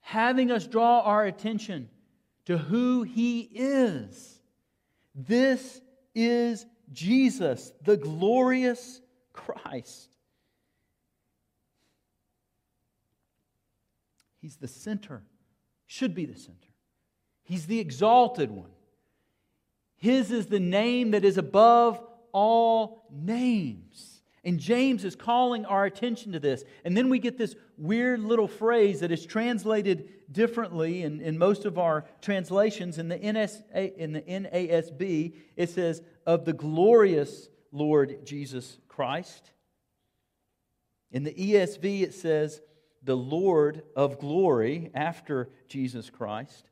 having 0.00 0.50
us 0.50 0.66
draw 0.66 1.00
our 1.00 1.24
attention 1.26 1.88
to 2.46 2.56
who 2.56 3.02
He 3.02 3.40
is. 3.40 4.40
This 5.14 5.80
is 6.14 6.66
Jesus, 6.92 7.72
the 7.84 7.96
glorious 7.96 9.00
Christ. 9.32 10.08
He's 14.40 14.56
the 14.56 14.68
center, 14.68 15.22
should 15.86 16.14
be 16.14 16.24
the 16.24 16.38
center. 16.38 16.69
He's 17.50 17.66
the 17.66 17.80
exalted 17.80 18.52
one. 18.52 18.70
His 19.96 20.30
is 20.30 20.46
the 20.46 20.60
name 20.60 21.10
that 21.10 21.24
is 21.24 21.36
above 21.36 22.00
all 22.30 23.08
names. 23.10 24.22
And 24.44 24.60
James 24.60 25.04
is 25.04 25.16
calling 25.16 25.64
our 25.64 25.84
attention 25.84 26.30
to 26.30 26.38
this. 26.38 26.62
And 26.84 26.96
then 26.96 27.08
we 27.10 27.18
get 27.18 27.38
this 27.38 27.56
weird 27.76 28.20
little 28.20 28.46
phrase 28.46 29.00
that 29.00 29.10
is 29.10 29.26
translated 29.26 30.10
differently 30.30 31.02
in, 31.02 31.20
in 31.20 31.38
most 31.38 31.64
of 31.64 31.76
our 31.76 32.04
translations. 32.22 32.98
In 32.98 33.08
the, 33.08 33.18
NSA, 33.18 33.96
in 33.96 34.12
the 34.12 34.22
NASB, 34.22 35.34
it 35.56 35.70
says, 35.70 36.02
of 36.24 36.44
the 36.44 36.52
glorious 36.52 37.48
Lord 37.72 38.24
Jesus 38.24 38.78
Christ. 38.86 39.50
In 41.10 41.24
the 41.24 41.34
ESV, 41.34 42.02
it 42.02 42.14
says, 42.14 42.60
the 43.02 43.16
Lord 43.16 43.82
of 43.96 44.20
glory 44.20 44.92
after 44.94 45.50
Jesus 45.66 46.10
Christ. 46.10 46.69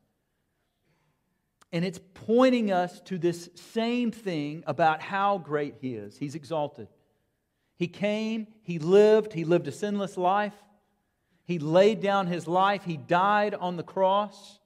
And 1.72 1.84
it's 1.84 2.00
pointing 2.14 2.72
us 2.72 3.00
to 3.02 3.18
this 3.18 3.50
same 3.54 4.10
thing 4.10 4.64
about 4.66 5.02
how 5.02 5.38
great 5.38 5.76
He 5.80 5.94
is. 5.94 6.16
He's 6.16 6.34
exalted. 6.34 6.88
He 7.76 7.88
came, 7.88 8.46
He 8.62 8.78
lived, 8.78 9.32
He 9.32 9.44
lived 9.44 9.68
a 9.68 9.72
sinless 9.72 10.16
life. 10.16 10.54
He 11.44 11.58
laid 11.58 12.00
down 12.00 12.26
His 12.26 12.46
life, 12.46 12.84
He 12.84 12.96
died 12.96 13.54
on 13.54 13.76
the 13.76 13.82
cross, 13.82 14.58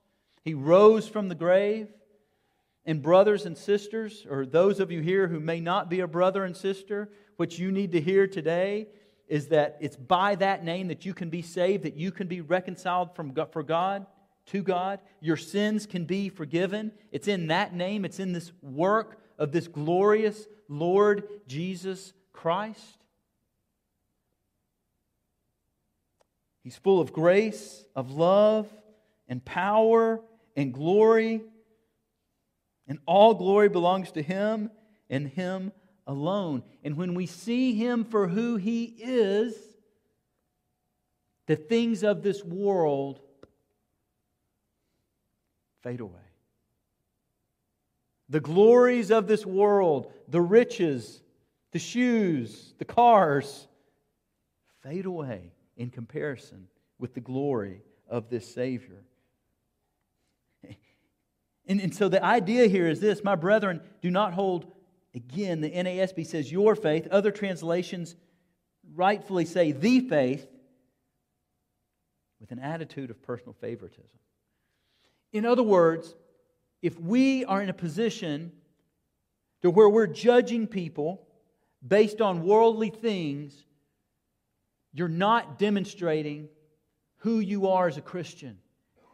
He 0.45 0.55
rose 0.55 1.09
from 1.09 1.29
the 1.29 1.35
grave. 1.35 1.89
And, 2.85 3.01
brothers 3.01 3.47
and 3.47 3.57
sisters, 3.57 4.27
or 4.29 4.45
those 4.45 4.81
of 4.81 4.91
you 4.91 5.01
here 5.01 5.29
who 5.29 5.39
may 5.39 5.61
not 5.61 5.89
be 5.89 6.01
a 6.01 6.09
brother 6.09 6.45
and 6.45 6.57
sister, 6.57 7.11
what 7.37 7.57
you 7.57 7.71
need 7.71 7.93
to 7.93 8.01
hear 8.01 8.27
today 8.27 8.89
is 9.29 9.47
that 9.49 9.77
it's 9.81 9.95
by 9.95 10.35
that 10.35 10.65
name 10.65 10.89
that 10.89 11.07
you 11.07 11.15
can 11.15 11.31
be 11.31 11.43
saved, 11.43 11.85
that 11.85 11.97
you 11.97 12.11
can 12.11 12.27
be 12.27 12.41
reconciled 12.41 13.15
from 13.15 13.35
for 13.53 13.63
God 13.63 14.05
to 14.47 14.63
God. 14.63 15.01
Your 15.21 15.37
sins 15.37 15.87
can 15.87 16.05
be 16.05 16.29
forgiven. 16.29 16.93
It's 17.11 17.29
in 17.29 17.49
that 17.49 17.75
name, 17.75 18.05
it's 18.05 18.21
in 18.21 18.33
this 18.33 18.53
work 18.63 19.19
of 19.39 19.53
this 19.53 19.69
glorious 19.69 20.47
Lord 20.69 21.29
Jesus 21.47 22.13
Christ. 22.33 22.99
He's 26.63 26.77
full 26.77 27.01
of 27.01 27.13
grace, 27.13 27.85
of 27.97 28.13
love, 28.13 28.69
and 29.29 29.45
power, 29.45 30.21
and 30.57 30.73
glory. 30.73 31.43
And 32.87 32.99
all 33.07 33.35
glory 33.35 33.69
belongs 33.69 34.13
to 34.13 34.23
Him 34.23 34.71
and 35.11 35.29
Him 35.29 35.73
alone. 36.07 36.63
And 36.85 36.97
when 36.97 37.15
we 37.15 37.27
see 37.27 37.75
Him 37.75 38.05
for 38.05 38.29
who 38.29 38.57
He 38.57 38.85
is, 38.85 39.57
the 41.47 41.57
things 41.57 42.05
of 42.05 42.23
this 42.23 42.45
world 42.45 43.21
fade 45.83 46.01
away. 46.01 46.21
The 48.29 48.41
glories 48.41 49.11
of 49.11 49.27
this 49.27 49.45
world, 49.45 50.13
the 50.29 50.41
riches, 50.41 51.23
the 51.73 51.79
shoes, 51.79 52.75
the 52.79 52.85
cars, 52.85 53.67
fade 54.83 55.07
away 55.07 55.53
in 55.77 55.91
comparison 55.91 56.69
with 56.99 57.15
the 57.15 57.21
glory 57.21 57.83
of 58.09 58.31
this 58.31 58.53
Savior. 58.53 59.05
And, 61.67 61.81
and 61.81 61.95
so 61.95 62.09
the 62.09 62.23
idea 62.23 62.67
here 62.67 62.89
is 62.89 63.01
this 63.01 63.23
my 63.23 63.37
brethren, 63.37 63.81
do 64.01 64.11
not 64.11 64.33
hold, 64.33 64.67
again, 65.15 65.61
the 65.61 65.71
NASB 65.71 66.27
says 66.27 66.51
your 66.51 66.75
faith. 66.75 67.07
Other 67.11 67.31
translations 67.31 68.17
rightfully 68.95 69.45
say 69.45 69.73
the 69.73 70.01
faith 70.01 70.47
with 72.41 72.51
an 72.51 72.59
attitude 72.59 73.11
of 73.11 73.23
personal 73.23 73.55
favoritism. 73.61 74.19
In 75.33 75.47
other 75.47 75.63
words, 75.63 76.15
if 76.83 76.99
we 77.01 77.45
are 77.45 77.63
in 77.63 77.69
a 77.69 77.75
position 77.75 78.53
to 79.63 79.71
where 79.71 79.89
we're 79.89 80.07
judging 80.07 80.67
people 80.67 81.27
based 81.87 82.21
on 82.21 82.45
worldly 82.45 82.91
things, 82.91 83.65
you're 84.93 85.09
not 85.09 85.59
demonstrating 85.59 86.49
who 87.19 87.39
you 87.39 87.69
are 87.69 87.87
as 87.87 87.97
a 87.97 88.03
Christian. 88.03 88.59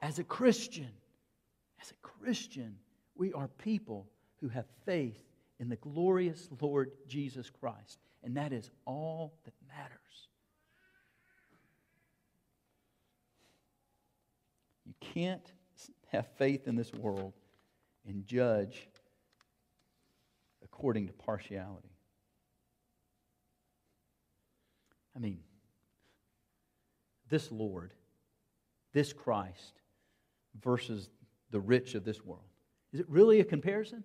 As 0.01 0.19
a 0.19 0.25
Christian, 0.25 0.91
as 1.81 1.91
a 1.91 1.95
Christian, 2.07 2.77
we 3.15 3.33
are 3.33 3.49
people 3.59 4.09
who 4.41 4.49
have 4.49 4.67
faith 4.87 5.23
in 5.61 5.69
the 5.69 5.77
glorious 5.77 6.49
Lord 6.61 6.93
Jesus 7.07 7.51
Christ. 7.51 7.99
And 8.23 8.37
that 8.37 8.53
is 8.53 8.71
all 8.85 9.35
that 9.45 9.55
matters. 9.69 9.99
You 14.87 14.95
can't 15.01 15.53
have 16.09 16.27
faith 16.39 16.67
in 16.67 16.77
this 16.77 16.93
world 16.93 17.33
and 18.07 18.27
judge 18.27 18.89
according 20.65 21.07
to 21.07 21.13
partiality. 21.13 21.89
I 25.15 25.19
mean, 25.19 25.41
this 27.29 27.51
Lord, 27.51 27.93
this 28.93 29.13
Christ, 29.13 29.81
versus 30.63 31.11
the 31.51 31.61
rich 31.61 31.95
of 31.95 32.05
this 32.05 32.25
world. 32.25 32.43
Is 32.93 33.01
it 33.01 33.09
really 33.09 33.41
a 33.41 33.45
comparison? 33.45 34.05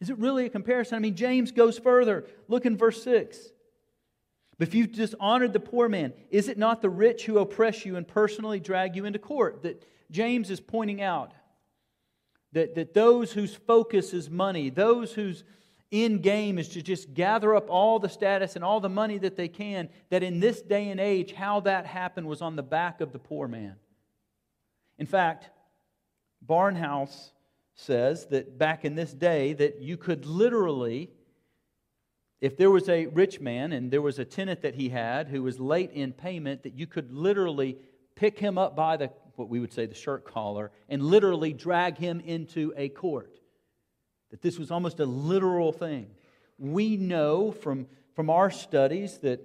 Is 0.00 0.08
it 0.08 0.18
really 0.18 0.46
a 0.46 0.50
comparison? 0.50 0.96
I 0.96 0.98
mean, 0.98 1.14
James 1.14 1.52
goes 1.52 1.78
further. 1.78 2.26
Look 2.48 2.64
in 2.64 2.76
verse 2.76 3.02
6. 3.02 3.38
But 4.58 4.68
if 4.68 4.74
you've 4.74 4.92
dishonored 4.92 5.52
the 5.52 5.60
poor 5.60 5.88
man, 5.88 6.12
is 6.30 6.48
it 6.48 6.58
not 6.58 6.80
the 6.80 6.90
rich 6.90 7.26
who 7.26 7.38
oppress 7.38 7.84
you 7.84 7.96
and 7.96 8.06
personally 8.06 8.60
drag 8.60 8.96
you 8.96 9.04
into 9.04 9.18
court? 9.18 9.62
That 9.62 9.84
James 10.10 10.50
is 10.50 10.60
pointing 10.60 11.00
out 11.00 11.32
that, 12.52 12.74
that 12.74 12.94
those 12.94 13.32
whose 13.32 13.54
focus 13.54 14.12
is 14.12 14.28
money, 14.28 14.70
those 14.70 15.12
whose 15.12 15.44
end 15.92 16.22
game 16.22 16.58
is 16.58 16.68
to 16.68 16.82
just 16.82 17.14
gather 17.14 17.54
up 17.54 17.68
all 17.68 17.98
the 17.98 18.08
status 18.08 18.56
and 18.56 18.64
all 18.64 18.80
the 18.80 18.88
money 18.88 19.18
that 19.18 19.36
they 19.36 19.48
can, 19.48 19.88
that 20.10 20.22
in 20.22 20.40
this 20.40 20.62
day 20.62 20.88
and 20.88 21.00
age, 21.00 21.32
how 21.32 21.60
that 21.60 21.86
happened 21.86 22.26
was 22.26 22.42
on 22.42 22.56
the 22.56 22.62
back 22.62 23.00
of 23.00 23.12
the 23.12 23.18
poor 23.18 23.48
man. 23.48 23.76
In 24.98 25.06
fact, 25.06 25.50
Barnhouse 26.46 27.30
says 27.74 28.26
that 28.26 28.58
back 28.58 28.84
in 28.84 28.94
this 28.94 29.12
day 29.12 29.52
that 29.54 29.80
you 29.80 29.96
could 29.96 30.26
literally 30.26 31.10
if 32.40 32.56
there 32.56 32.70
was 32.70 32.88
a 32.88 33.06
rich 33.06 33.38
man 33.40 33.72
and 33.72 33.90
there 33.90 34.00
was 34.00 34.18
a 34.18 34.24
tenant 34.24 34.62
that 34.62 34.74
he 34.74 34.88
had 34.88 35.28
who 35.28 35.42
was 35.42 35.60
late 35.60 35.90
in 35.92 36.12
payment 36.12 36.62
that 36.62 36.74
you 36.74 36.86
could 36.86 37.12
literally 37.12 37.76
pick 38.14 38.38
him 38.38 38.56
up 38.56 38.74
by 38.74 38.96
the 38.96 39.10
what 39.40 39.48
we 39.48 39.58
would 39.58 39.72
say 39.72 39.86
the 39.86 39.94
shirt 39.94 40.24
collar 40.24 40.70
and 40.88 41.02
literally 41.02 41.52
drag 41.52 41.96
him 41.96 42.20
into 42.20 42.72
a 42.76 42.88
court 42.88 43.40
that 44.30 44.42
this 44.42 44.58
was 44.58 44.70
almost 44.70 45.00
a 45.00 45.06
literal 45.06 45.72
thing 45.72 46.06
we 46.58 46.96
know 46.96 47.50
from 47.50 47.86
from 48.14 48.30
our 48.30 48.50
studies 48.50 49.18
that 49.18 49.40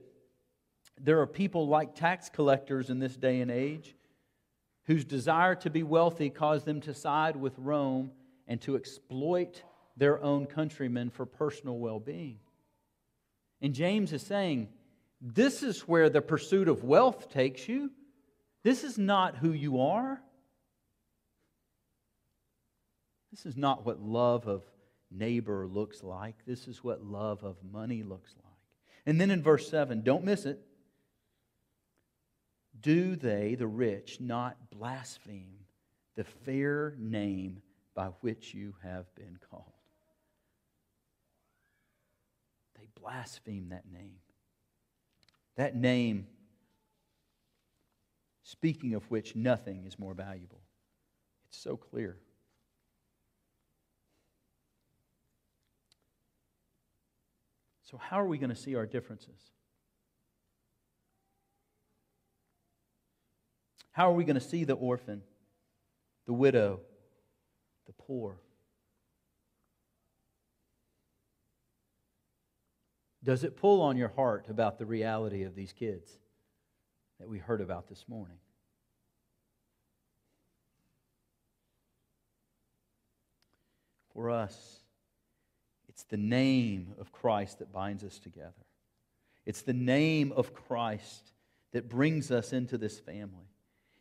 there 1.00 1.22
are 1.22 1.28
people 1.28 1.68
like 1.68 1.96
tax 1.96 2.30
collectors 2.30 2.90
in 2.90 3.00
this 3.00 3.16
day 3.16 3.42
and 3.42 3.50
age 3.50 3.96
whose 4.86 5.06
desire 5.06 5.56
to 5.56 5.70
be 5.70 5.84
wealthy 5.84 6.30
caused 6.30 6.66
them 6.66 6.82
to 6.82 6.94
side 6.94 7.36
with 7.36 7.54
Rome 7.58 8.12
and 8.48 8.62
to 8.62 8.76
exploit 8.76 9.64
their 9.98 10.22
own 10.22 10.46
countrymen 10.46 11.10
for 11.10 11.26
personal 11.26 11.78
well 11.78 12.00
being. 12.00 12.38
And 13.62 13.74
James 13.74 14.14
is 14.14 14.22
saying, 14.22 14.70
This 15.22 15.64
is 15.64 15.88
where 15.88 16.10
the 16.10 16.22
pursuit 16.22 16.68
of 16.68 16.84
wealth 16.84 17.30
takes 17.30 17.68
you. 17.68 17.92
This 18.66 18.84
is 18.84 18.98
not 18.98 19.38
who 19.38 19.52
you 19.52 19.80
are. 19.80 20.20
This 23.30 23.46
is 23.46 23.56
not 23.56 23.86
what 23.86 24.02
love 24.02 24.48
of 24.48 24.64
neighbor 25.12 25.68
looks 25.68 26.02
like. 26.02 26.34
This 26.48 26.68
is 26.68 26.84
what 26.84 27.06
love 27.06 27.44
of 27.44 27.58
money 27.72 28.02
looks 28.02 28.34
like. 28.44 28.56
And 29.06 29.22
then 29.22 29.30
in 29.30 29.44
verse 29.44 29.70
7, 29.70 30.02
don't 30.02 30.24
miss 30.24 30.48
it. 30.48 30.66
Do 32.82 33.16
they, 33.16 33.54
the 33.54 33.68
rich, 33.68 34.20
not 34.20 34.58
blaspheme 34.72 35.60
the 36.16 36.24
fair 36.24 36.96
name 36.98 37.62
by 37.94 38.08
which 38.22 38.56
you 38.56 38.74
have 38.82 39.14
been 39.14 39.38
called? 39.52 39.74
They 42.80 42.88
blaspheme 43.00 43.70
that 43.70 43.86
name. 43.94 44.18
That 45.56 45.76
name, 45.76 46.26
speaking 48.46 48.94
of 48.94 49.04
which 49.10 49.36
nothing 49.36 49.86
is 49.86 49.98
more 49.98 50.14
valuable. 50.14 50.62
It's 51.50 51.58
so 51.58 51.76
clear. 51.76 52.16
So, 57.90 57.98
how 57.98 58.22
are 58.22 58.28
we 58.28 58.38
going 58.38 58.52
to 58.52 58.56
see 58.56 58.76
our 58.76 58.86
differences? 58.86 59.52
How 63.92 64.12
are 64.12 64.14
we 64.14 64.24
going 64.24 64.36
to 64.36 64.42
see 64.42 64.64
the 64.64 64.74
orphan, 64.74 65.24
the 66.28 66.34
widow, 66.34 66.82
the 67.88 67.94
poor? 67.94 68.38
Does 73.24 73.44
it 73.44 73.58
pull 73.58 73.82
on 73.82 73.98
your 73.98 74.10
heart 74.10 74.46
about 74.50 74.78
the 74.78 74.86
reality 74.86 75.44
of 75.44 75.56
these 75.56 75.74
kids 75.74 76.20
that 77.20 77.30
we 77.30 77.40
heard 77.40 77.62
about 77.62 77.88
this 77.88 78.06
morning? 78.08 78.38
For 84.14 84.32
us, 84.32 84.80
it's 85.90 86.04
the 86.04 86.18
name 86.18 86.94
of 87.00 87.12
Christ 87.12 87.60
that 87.60 87.72
binds 87.72 88.04
us 88.04 88.20
together. 88.20 88.54
It's 89.46 89.62
the 89.62 89.74
name 89.74 90.32
of 90.36 90.54
Christ 90.54 91.32
that 91.74 91.90
brings 91.90 92.32
us 92.32 92.54
into 92.54 92.78
this 92.78 93.00
family. 93.00 93.50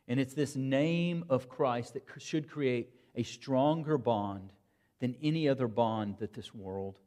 And 0.07 0.20
it's 0.20 0.35
this 0.35 0.55
name 0.55 1.24
of 1.29 1.48
Christ 1.48 1.94
that 1.94 2.05
should 2.18 2.48
create 2.48 2.90
a 3.14 3.22
stronger 3.22 3.98
bond 3.98 4.53
than 5.00 5.16
any 5.22 5.48
other 5.48 5.66
bond 5.66 6.16
that 6.18 6.33
this 6.33 6.55
world 6.55 6.98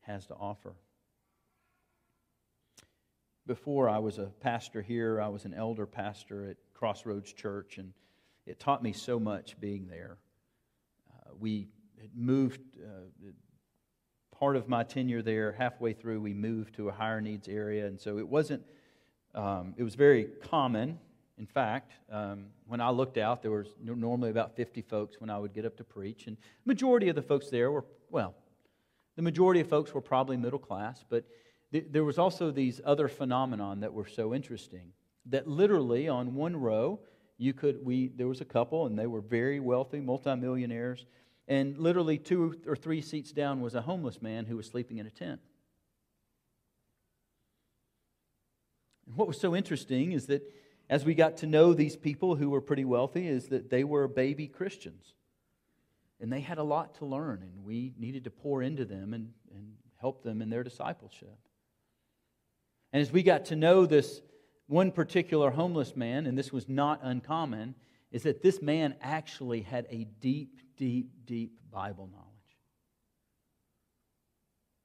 has 0.00 0.26
to 0.26 0.34
offer. 0.34 0.74
Before 3.46 3.88
I 3.88 3.98
was 3.98 4.18
a 4.18 4.26
pastor 4.40 4.82
here, 4.82 5.20
I 5.20 5.28
was 5.28 5.44
an 5.44 5.54
elder 5.54 5.86
pastor 5.86 6.48
at 6.48 6.56
Crossroads 6.74 7.32
Church, 7.32 7.78
and 7.78 7.92
it 8.46 8.60
taught 8.60 8.82
me 8.82 8.92
so 8.92 9.18
much 9.18 9.58
being 9.60 9.88
there. 9.88 10.18
Uh, 11.10 11.30
we 11.38 11.68
moved, 12.14 12.60
uh, 12.82 13.30
part 14.38 14.56
of 14.56 14.68
my 14.68 14.84
tenure 14.84 15.22
there, 15.22 15.52
halfway 15.52 15.92
through, 15.92 16.20
we 16.20 16.34
moved 16.34 16.74
to 16.76 16.88
a 16.88 16.92
higher 16.92 17.20
needs 17.20 17.48
area, 17.48 17.86
and 17.86 18.00
so 18.00 18.18
it 18.18 18.28
wasn't, 18.28 18.62
um, 19.34 19.74
it 19.76 19.82
was 19.82 19.94
very 19.94 20.24
common 20.42 20.98
in 21.38 21.46
fact, 21.46 21.94
um, 22.10 22.46
when 22.68 22.80
I 22.80 22.90
looked 22.90 23.18
out, 23.18 23.42
there 23.42 23.50
was 23.50 23.74
normally 23.82 24.30
about 24.30 24.54
50 24.54 24.82
folks 24.82 25.20
when 25.20 25.30
I 25.30 25.38
would 25.38 25.52
get 25.52 25.64
up 25.64 25.76
to 25.78 25.84
preach, 25.84 26.26
and 26.26 26.36
majority 26.64 27.08
of 27.08 27.16
the 27.16 27.22
folks 27.22 27.48
there 27.48 27.72
were, 27.72 27.84
well, 28.10 28.34
the 29.16 29.22
majority 29.22 29.60
of 29.60 29.68
folks 29.68 29.92
were 29.92 30.00
probably 30.00 30.36
middle 30.36 30.58
class, 30.58 31.04
but 31.08 31.24
th- 31.72 31.86
there 31.90 32.04
was 32.04 32.18
also 32.18 32.50
these 32.50 32.80
other 32.84 33.08
phenomenon 33.08 33.80
that 33.80 33.92
were 33.92 34.06
so 34.06 34.34
interesting 34.34 34.92
that 35.26 35.46
literally 35.46 36.08
on 36.08 36.34
one 36.34 36.56
row, 36.56 37.00
you 37.38 37.52
could, 37.52 37.84
we, 37.84 38.08
there 38.08 38.28
was 38.28 38.40
a 38.40 38.44
couple, 38.44 38.86
and 38.86 38.98
they 38.98 39.06
were 39.06 39.20
very 39.20 39.58
wealthy, 39.58 40.00
multimillionaires, 40.00 41.06
and 41.48 41.78
literally 41.78 42.18
two 42.18 42.54
or 42.66 42.76
three 42.76 43.00
seats 43.00 43.32
down 43.32 43.60
was 43.60 43.74
a 43.74 43.82
homeless 43.82 44.22
man 44.22 44.46
who 44.46 44.56
was 44.56 44.66
sleeping 44.66 44.98
in 44.98 45.06
a 45.06 45.10
tent. 45.10 45.40
And 49.06 49.16
what 49.16 49.26
was 49.26 49.40
so 49.40 49.56
interesting 49.56 50.12
is 50.12 50.26
that 50.26 50.42
as 50.88 51.04
we 51.04 51.14
got 51.14 51.38
to 51.38 51.46
know 51.46 51.72
these 51.72 51.96
people 51.96 52.36
who 52.36 52.50
were 52.50 52.60
pretty 52.60 52.84
wealthy, 52.84 53.26
is 53.26 53.48
that 53.48 53.70
they 53.70 53.82
were 53.82 54.06
baby 54.06 54.46
Christians. 54.46 55.14
And 56.20 56.32
they 56.32 56.40
had 56.40 56.58
a 56.58 56.62
lot 56.62 56.96
to 56.96 57.06
learn, 57.06 57.42
and 57.42 57.64
we 57.64 57.94
needed 57.98 58.24
to 58.24 58.30
pour 58.30 58.62
into 58.62 58.84
them 58.84 59.14
and, 59.14 59.32
and 59.54 59.72
help 60.00 60.22
them 60.22 60.42
in 60.42 60.50
their 60.50 60.62
discipleship. 60.62 61.38
And 62.92 63.00
as 63.00 63.10
we 63.10 63.22
got 63.22 63.46
to 63.46 63.56
know 63.56 63.86
this 63.86 64.20
one 64.66 64.92
particular 64.92 65.50
homeless 65.50 65.96
man, 65.96 66.26
and 66.26 66.36
this 66.36 66.52
was 66.52 66.68
not 66.68 67.00
uncommon, 67.02 67.74
is 68.10 68.24
that 68.24 68.42
this 68.42 68.60
man 68.60 68.94
actually 69.00 69.62
had 69.62 69.86
a 69.90 70.04
deep, 70.20 70.60
deep, 70.76 71.10
deep 71.24 71.58
Bible 71.70 72.08
knowledge. 72.12 72.28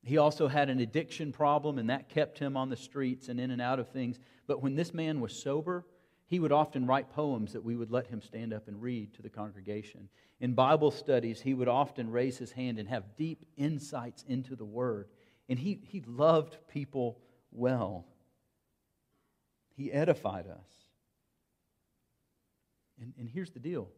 He 0.04 0.18
also 0.18 0.48
had 0.48 0.70
an 0.70 0.80
addiction 0.80 1.34
problem, 1.34 1.78
and 1.78 1.90
that 1.90 2.08
kept 2.08 2.40
him 2.40 2.56
on 2.56 2.70
the 2.70 2.78
streets 2.78 3.28
and 3.28 3.40
in 3.40 3.52
and 3.52 3.62
out 3.62 3.80
of 3.80 3.90
things. 3.90 4.20
But 4.48 4.64
when 4.64 4.76
this 4.76 4.94
man 4.94 5.20
was 5.20 5.34
sober, 5.34 5.86
he 6.28 6.40
would 6.40 6.54
often 6.54 6.86
write 6.86 7.12
poems 7.12 7.52
that 7.54 7.64
we 7.64 7.76
would 7.76 7.92
let 7.92 8.08
him 8.08 8.22
stand 8.22 8.54
up 8.54 8.70
and 8.70 8.82
read 8.82 9.14
to 9.16 9.22
the 9.22 9.30
congregation. 9.30 10.08
In 10.40 10.54
Bible 10.54 10.92
studies, 10.92 11.42
he 11.42 11.54
would 11.54 11.68
often 11.68 12.10
raise 12.10 12.38
his 12.38 12.52
hand 12.52 12.80
and 12.80 12.88
have 12.88 13.18
deep 13.18 13.46
insights 13.58 14.24
into 14.28 14.56
the 14.56 14.66
Word. 14.66 15.10
And 15.50 15.60
he, 15.60 15.82
he 15.84 16.04
loved 16.08 16.58
people 16.70 17.20
well. 17.58 18.06
He 19.76 19.92
edified 19.92 20.48
us. 20.48 20.88
And, 23.02 23.14
and 23.20 23.30
here's 23.30 23.52
the 23.52 23.60
deal 23.60 23.90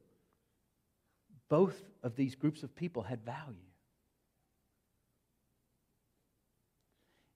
both 1.48 1.82
of 2.04 2.16
these 2.16 2.36
groups 2.36 2.64
of 2.64 2.76
people 2.76 3.02
had 3.02 3.26
value. 3.26 3.56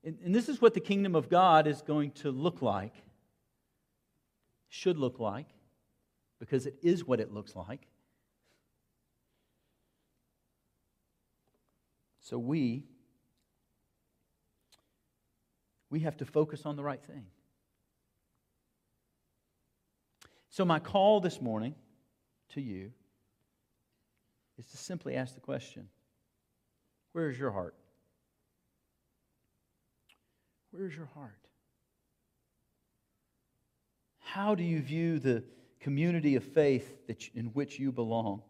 And, 0.04 0.18
and 0.24 0.34
this 0.34 0.48
is 0.48 0.60
what 0.60 0.74
the 0.74 0.80
kingdom 0.80 1.16
of 1.16 1.28
God 1.28 1.66
is 1.66 1.82
going 1.82 2.12
to 2.12 2.30
look 2.30 2.62
like, 2.62 2.94
should 4.68 4.98
look 4.98 5.18
like, 5.18 5.48
because 6.38 6.66
it 6.66 6.76
is 6.82 7.04
what 7.04 7.20
it 7.20 7.32
looks 7.32 7.56
like. 7.56 7.88
So 12.20 12.38
we 12.38 12.84
we 15.94 16.00
have 16.00 16.16
to 16.16 16.24
focus 16.24 16.66
on 16.66 16.74
the 16.74 16.82
right 16.82 17.00
thing. 17.04 17.24
So 20.50 20.64
my 20.64 20.80
call 20.80 21.20
this 21.20 21.40
morning 21.40 21.76
to 22.54 22.60
you 22.60 22.90
is 24.58 24.66
to 24.66 24.76
simply 24.76 25.14
ask 25.14 25.36
the 25.36 25.40
question, 25.40 25.88
where 27.12 27.30
is 27.30 27.38
your 27.38 27.52
heart? 27.52 27.76
Where 30.72 30.84
is 30.86 30.96
your 30.96 31.08
heart? 31.14 31.38
How 34.18 34.56
do 34.56 34.64
you 34.64 34.80
view 34.80 35.20
the 35.20 35.44
community 35.78 36.34
of 36.34 36.42
faith 36.42 37.06
that, 37.06 37.22
in 37.36 37.46
which 37.52 37.78
you 37.78 37.92
belong? 37.92 38.42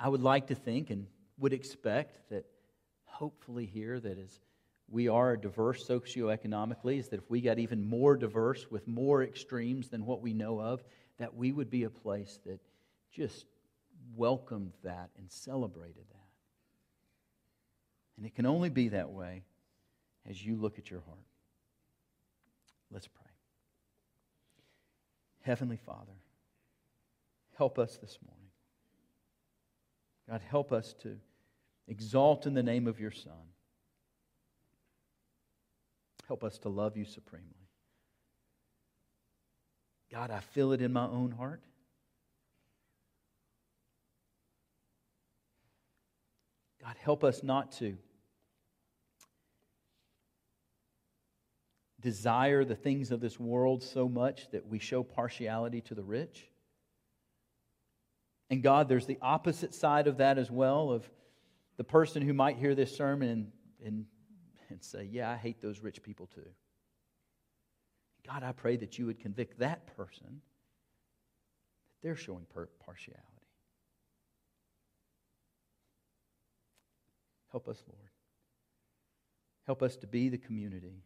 I 0.00 0.08
would 0.08 0.22
like 0.22 0.48
to 0.48 0.56
think 0.56 0.90
and 0.90 1.06
would 1.38 1.52
expect 1.52 2.28
that 2.30 2.44
hopefully 3.18 3.66
here 3.66 3.98
that 3.98 4.16
as 4.16 4.40
we 4.88 5.08
are 5.08 5.36
diverse 5.36 5.86
socioeconomically, 5.86 6.98
is 6.98 7.08
that 7.08 7.18
if 7.18 7.28
we 7.28 7.40
got 7.40 7.58
even 7.58 7.88
more 7.88 8.16
diverse 8.16 8.70
with 8.70 8.86
more 8.86 9.24
extremes 9.24 9.88
than 9.88 10.06
what 10.06 10.22
we 10.22 10.32
know 10.32 10.60
of, 10.60 10.82
that 11.18 11.34
we 11.34 11.50
would 11.50 11.68
be 11.68 11.82
a 11.82 11.90
place 11.90 12.38
that 12.46 12.60
just 13.12 13.44
welcomed 14.16 14.72
that 14.84 15.10
and 15.18 15.30
celebrated 15.30 16.04
that. 16.10 16.28
And 18.16 18.24
it 18.24 18.34
can 18.34 18.46
only 18.46 18.70
be 18.70 18.88
that 18.90 19.10
way 19.10 19.42
as 20.28 20.44
you 20.44 20.56
look 20.56 20.78
at 20.78 20.90
your 20.90 21.00
heart. 21.00 21.18
Let's 22.90 23.08
pray. 23.08 23.30
Heavenly 25.42 25.76
Father, 25.76 26.12
help 27.56 27.78
us 27.78 27.98
this 27.98 28.16
morning. 28.24 28.48
God, 30.30 30.40
help 30.48 30.72
us 30.72 30.94
to 31.02 31.16
exalt 31.88 32.46
in 32.46 32.54
the 32.54 32.62
name 32.62 32.86
of 32.86 33.00
your 33.00 33.10
Son. 33.10 33.32
Help 36.26 36.44
us 36.44 36.58
to 36.58 36.68
love 36.68 36.96
you 36.96 37.04
supremely. 37.04 37.68
God, 40.12 40.30
I 40.30 40.40
feel 40.40 40.72
it 40.72 40.82
in 40.82 40.92
my 40.92 41.06
own 41.06 41.30
heart. 41.30 41.62
God, 46.82 46.96
help 47.02 47.24
us 47.24 47.42
not 47.42 47.72
to 47.72 47.96
desire 52.00 52.64
the 52.64 52.76
things 52.76 53.10
of 53.10 53.20
this 53.20 53.40
world 53.40 53.82
so 53.82 54.08
much 54.08 54.50
that 54.52 54.66
we 54.66 54.78
show 54.78 55.02
partiality 55.02 55.80
to 55.82 55.94
the 55.94 56.04
rich. 56.04 56.46
And 58.50 58.62
God, 58.62 58.88
there's 58.88 59.06
the 59.06 59.18
opposite 59.20 59.74
side 59.74 60.06
of 60.06 60.18
that 60.18 60.38
as 60.38 60.50
well 60.50 60.90
of 60.90 61.10
the 61.78 61.84
person 61.84 62.20
who 62.20 62.34
might 62.34 62.58
hear 62.58 62.74
this 62.74 62.94
sermon 62.94 63.28
and, 63.28 63.52
and, 63.84 64.04
and 64.68 64.82
say, 64.82 65.08
Yeah, 65.10 65.30
I 65.30 65.36
hate 65.36 65.62
those 65.62 65.80
rich 65.80 66.02
people 66.02 66.26
too. 66.26 66.50
God, 68.26 68.42
I 68.42 68.52
pray 68.52 68.76
that 68.76 68.98
you 68.98 69.06
would 69.06 69.20
convict 69.20 69.60
that 69.60 69.96
person 69.96 70.42
that 71.88 72.02
they're 72.02 72.16
showing 72.16 72.44
partiality. 72.84 73.24
Help 77.50 77.68
us, 77.68 77.82
Lord. 77.86 78.10
Help 79.64 79.82
us 79.82 79.96
to 79.96 80.06
be 80.06 80.28
the 80.28 80.36
community 80.36 81.04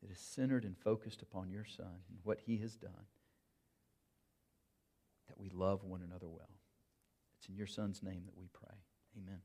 that 0.00 0.10
is 0.10 0.18
centered 0.18 0.64
and 0.64 0.76
focused 0.76 1.22
upon 1.22 1.50
your 1.50 1.64
Son 1.64 2.00
and 2.08 2.18
what 2.24 2.40
he 2.44 2.56
has 2.56 2.74
done, 2.74 3.06
that 5.28 5.38
we 5.38 5.48
love 5.50 5.84
one 5.84 6.02
another 6.02 6.28
well. 6.28 6.58
It's 7.38 7.48
in 7.48 7.54
your 7.54 7.68
Son's 7.68 8.02
name 8.02 8.22
that 8.26 8.36
we 8.36 8.48
pray. 8.52 8.74
Amen. 9.16 9.40